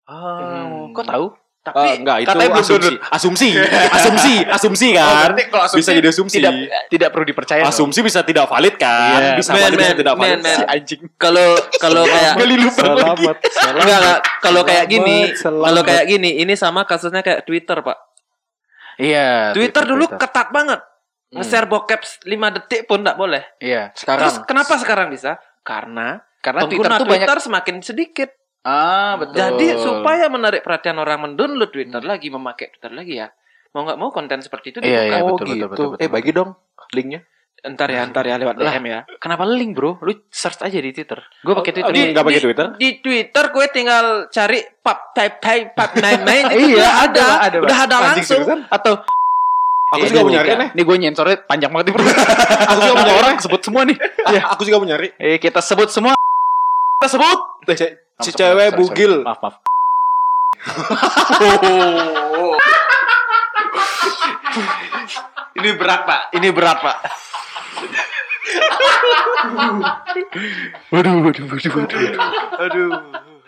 Oh, 0.05 0.87
Hmm. 0.87 0.91
kok 0.91 1.05
tahu? 1.05 1.27
Tapi 1.59 1.75
Eh, 1.77 1.93
enggak 1.99 2.17
itu 2.17 2.29
katanya 2.29 2.55
asumsi. 2.55 2.93
asumsi, 3.11 3.49
asumsi, 3.99 4.33
asumsi 4.47 4.87
Oh, 4.89 4.97
kan. 4.97 5.27
berarti 5.27 5.43
kalau 5.45 5.63
asumsi 5.65 5.81
bisa 5.81 5.91
jadi 5.93 6.07
asumsi. 6.09 6.35
Tidak 6.39 6.53
tidak 6.89 7.09
perlu 7.11 7.25
dipercaya. 7.27 7.61
dong. 7.61 7.69
asumsi 7.69 7.99
bisa 7.99 8.19
tidak 8.23 8.47
valid 8.47 8.75
kan? 8.75 9.19
Iya. 9.19 9.31
Bisa 9.35 9.51
Men, 9.51 9.61
valid 9.61 9.77
bisa 9.77 9.85
men, 9.85 9.99
tidak 9.99 10.13
valid. 10.15 10.29
men, 10.31 10.39
men. 10.41 10.55
si 10.55 10.63
anjing. 10.65 11.01
Kalau 11.19 11.47
kalau 11.77 12.03
kayak. 12.05 12.33
Selamat, 12.71 13.35
selamat. 13.43 13.75
enggak 13.75 13.99
enggak 13.99 14.19
kalau 14.39 14.61
kayak 14.63 14.85
gini, 14.87 15.17
Selamat. 15.35 15.63
kalau 15.67 15.81
kayak 15.83 16.05
gini 16.07 16.29
ini 16.37 16.53
sama 16.55 16.81
kasusnya 16.83 17.21
kayak 17.21 17.43
Twitter, 17.43 17.77
Pak. 17.77 17.97
Iya. 18.97 19.51
Twitter 19.51 19.83
dulu 19.85 20.05
Twitter. 20.07 20.19
ketat 20.21 20.47
banget. 20.49 20.79
Nge-share 21.31 21.65
bokep 21.65 22.01
5 22.25 22.25
detik 22.51 22.81
pun 22.83 22.99
enggak 22.99 23.13
boleh. 23.15 23.43
Iya. 23.57 23.93
sekarang 23.93 24.21
Terus 24.23 24.35
kenapa 24.43 24.73
sekarang 24.75 25.07
bisa? 25.09 25.37
Karena 25.61 26.17
Karena 26.39 26.63
Twitter 26.63 26.81
pengguna 26.81 26.97
tuh 26.97 27.05
banyak. 27.05 27.21
Twitter 27.21 27.39
semakin 27.39 27.75
sedikit. 27.79 28.29
Ah, 28.61 29.15
betul. 29.15 29.35
Jadi 29.35 29.67
supaya 29.77 30.25
menarik 30.27 30.61
perhatian 30.61 30.97
orang 30.97 31.21
mendownload 31.21 31.69
Twitter 31.69 32.01
lagi, 32.01 32.27
memakai 32.27 32.69
Twitter 32.69 32.91
lagi 32.91 33.13
ya. 33.15 33.27
Mau 33.69 33.83
nggak 33.83 33.95
mau 33.95 34.09
konten 34.09 34.39
seperti 34.39 34.71
itu 34.71 34.79
Iya, 34.79 35.05
dibuka. 35.05 35.05
iya, 35.05 35.17
oh 35.19 35.27
betul, 35.29 35.45
gitu. 35.45 35.53
betul, 35.53 35.67
betul, 35.69 35.87
betul, 35.93 36.01
eh 36.01 36.09
bagi 36.09 36.31
dong 36.31 36.49
linknya. 36.89 37.21
Ntar 37.61 37.87
ya, 37.87 38.01
ntar 38.05 38.23
ya 38.23 38.35
lewat 38.35 38.55
Lah. 38.55 38.71
DM 38.73 38.85
ya. 38.87 38.99
Kenapa 39.17 39.43
link, 39.45 39.75
Bro? 39.75 39.99
Lu 39.99 40.15
search 40.25 40.59
aja 40.61 40.75
di 40.75 40.89
Twitter. 40.89 41.19
Gue 41.37 41.53
pakai 41.53 41.71
Twitter. 41.71 41.91
di- 41.91 42.09
nggak 42.09 42.23
pakai 42.23 42.41
Twitter? 42.41 42.67
Di 42.73 42.89
Twitter 42.97 43.45
gue 43.45 43.65
tinggal 43.69 44.05
cari 44.27 44.59
pub 44.75 44.99
type 45.11 45.37
type 45.37 45.69
pub 45.75 45.91
nine 45.93 46.21
main 46.23 46.45
itu 46.55 46.65
Iya, 46.65 46.77
udah 46.79 46.93
ada, 46.97 47.03
ada, 47.03 47.35
ada, 47.45 47.57
udah 47.59 47.77
ada 47.83 47.95
langsung. 48.01 48.43
atau 48.65 48.93
Aku 49.89 49.99
Eh, 49.99 50.07
juga 50.07 50.21
mau 50.21 50.31
nyari 50.31 50.49
nih. 50.53 50.69
Ini 50.71 50.81
gue 50.83 50.95
nyensornya 50.99 51.37
panjang 51.43 51.71
banget 51.71 51.85
nih. 51.89 51.93
Aku 52.69 52.79
juga 52.79 52.93
mau 52.93 53.03
nyari. 53.03 53.17
orang 53.17 53.35
sebut 53.37 53.61
semua 53.61 53.81
nih. 53.83 53.97
Iya, 54.31 54.41
aku 54.45 54.61
juga 54.61 54.77
mau 54.77 54.85
nyari. 54.85 55.07
Eh, 55.17 55.37
kita 55.37 55.57
sebut 55.59 55.89
semua. 55.89 56.13
Kita 56.99 57.07
sebut. 57.09 57.39
Ce- 57.73 57.95
Si 58.19 58.29
cewek 58.31 58.75
bugil. 58.75 59.23
Maaf, 59.23 59.39
maaf. 59.39 59.55
Ini 65.51 65.69
berat 65.75 66.01
pak, 66.05 66.21
ini 66.33 66.49
berat 66.49 66.79
pak. 66.79 66.97
Waduh, 70.89 71.13
waduh, 71.21 71.45
waduh, 71.45 71.71
waduh. 71.75 71.99
Aduh, 72.59 72.89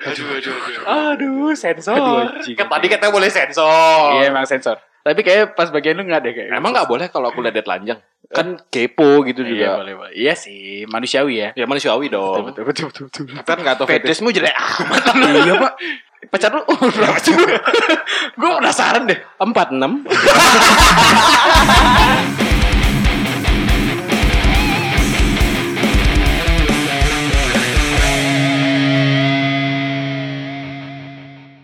aduh, 0.01 0.25
aduh, 0.29 0.53
aduh. 0.59 0.83
Aduh, 1.07 1.51
sensor. 1.53 1.95
Aduh. 1.95 2.53
Kan 2.53 2.67
tadi 2.67 2.85
katanya 2.87 3.11
boleh 3.11 3.29
sensor. 3.29 4.19
Iya, 4.19 4.29
emang 4.29 4.45
sensor. 4.45 4.77
Tapi 5.01 5.21
kayak 5.21 5.57
pas 5.57 5.69
bagian 5.69 5.97
lu 5.97 6.05
nggak 6.05 6.21
ada 6.21 6.29
kayak. 6.29 6.49
Emang 6.53 6.71
nggak 6.71 6.85
boleh 6.85 7.09
kalau 7.09 7.29
aku 7.29 7.41
lihat 7.41 7.57
telanjang. 7.57 7.99
Kan 8.31 8.55
kepo 8.71 9.27
gitu 9.27 9.43
Iya, 9.43 9.75
juga. 9.75 9.83
boleh, 9.83 9.93
boleh. 9.97 10.13
Iya 10.15 10.33
sih, 10.37 10.87
manusiawi 10.87 11.35
ya. 11.35 11.49
Ya 11.51 11.65
manusiawi 11.67 12.07
dong. 12.07 12.47
Betul, 12.47 12.63
betul, 12.63 12.85
betul, 12.87 13.03
betul. 13.09 13.23
Kan 13.43 13.57
nggak 13.59 13.75
tahu 13.75 13.87
fetish. 13.89 14.21
Fetishmu 14.21 14.31
jelek 14.31 14.55
amat. 14.55 15.03
iya, 15.43 15.53
Pak. 15.59 15.73
Pacar 16.29 16.53
lu 16.53 16.61
umur 16.63 16.93
berapa 16.93 17.17
sih? 17.17 17.33
Gue 18.39 18.49
penasaran 18.55 19.09
deh. 19.09 19.19
Empat 19.35 19.73
enam. 19.73 20.05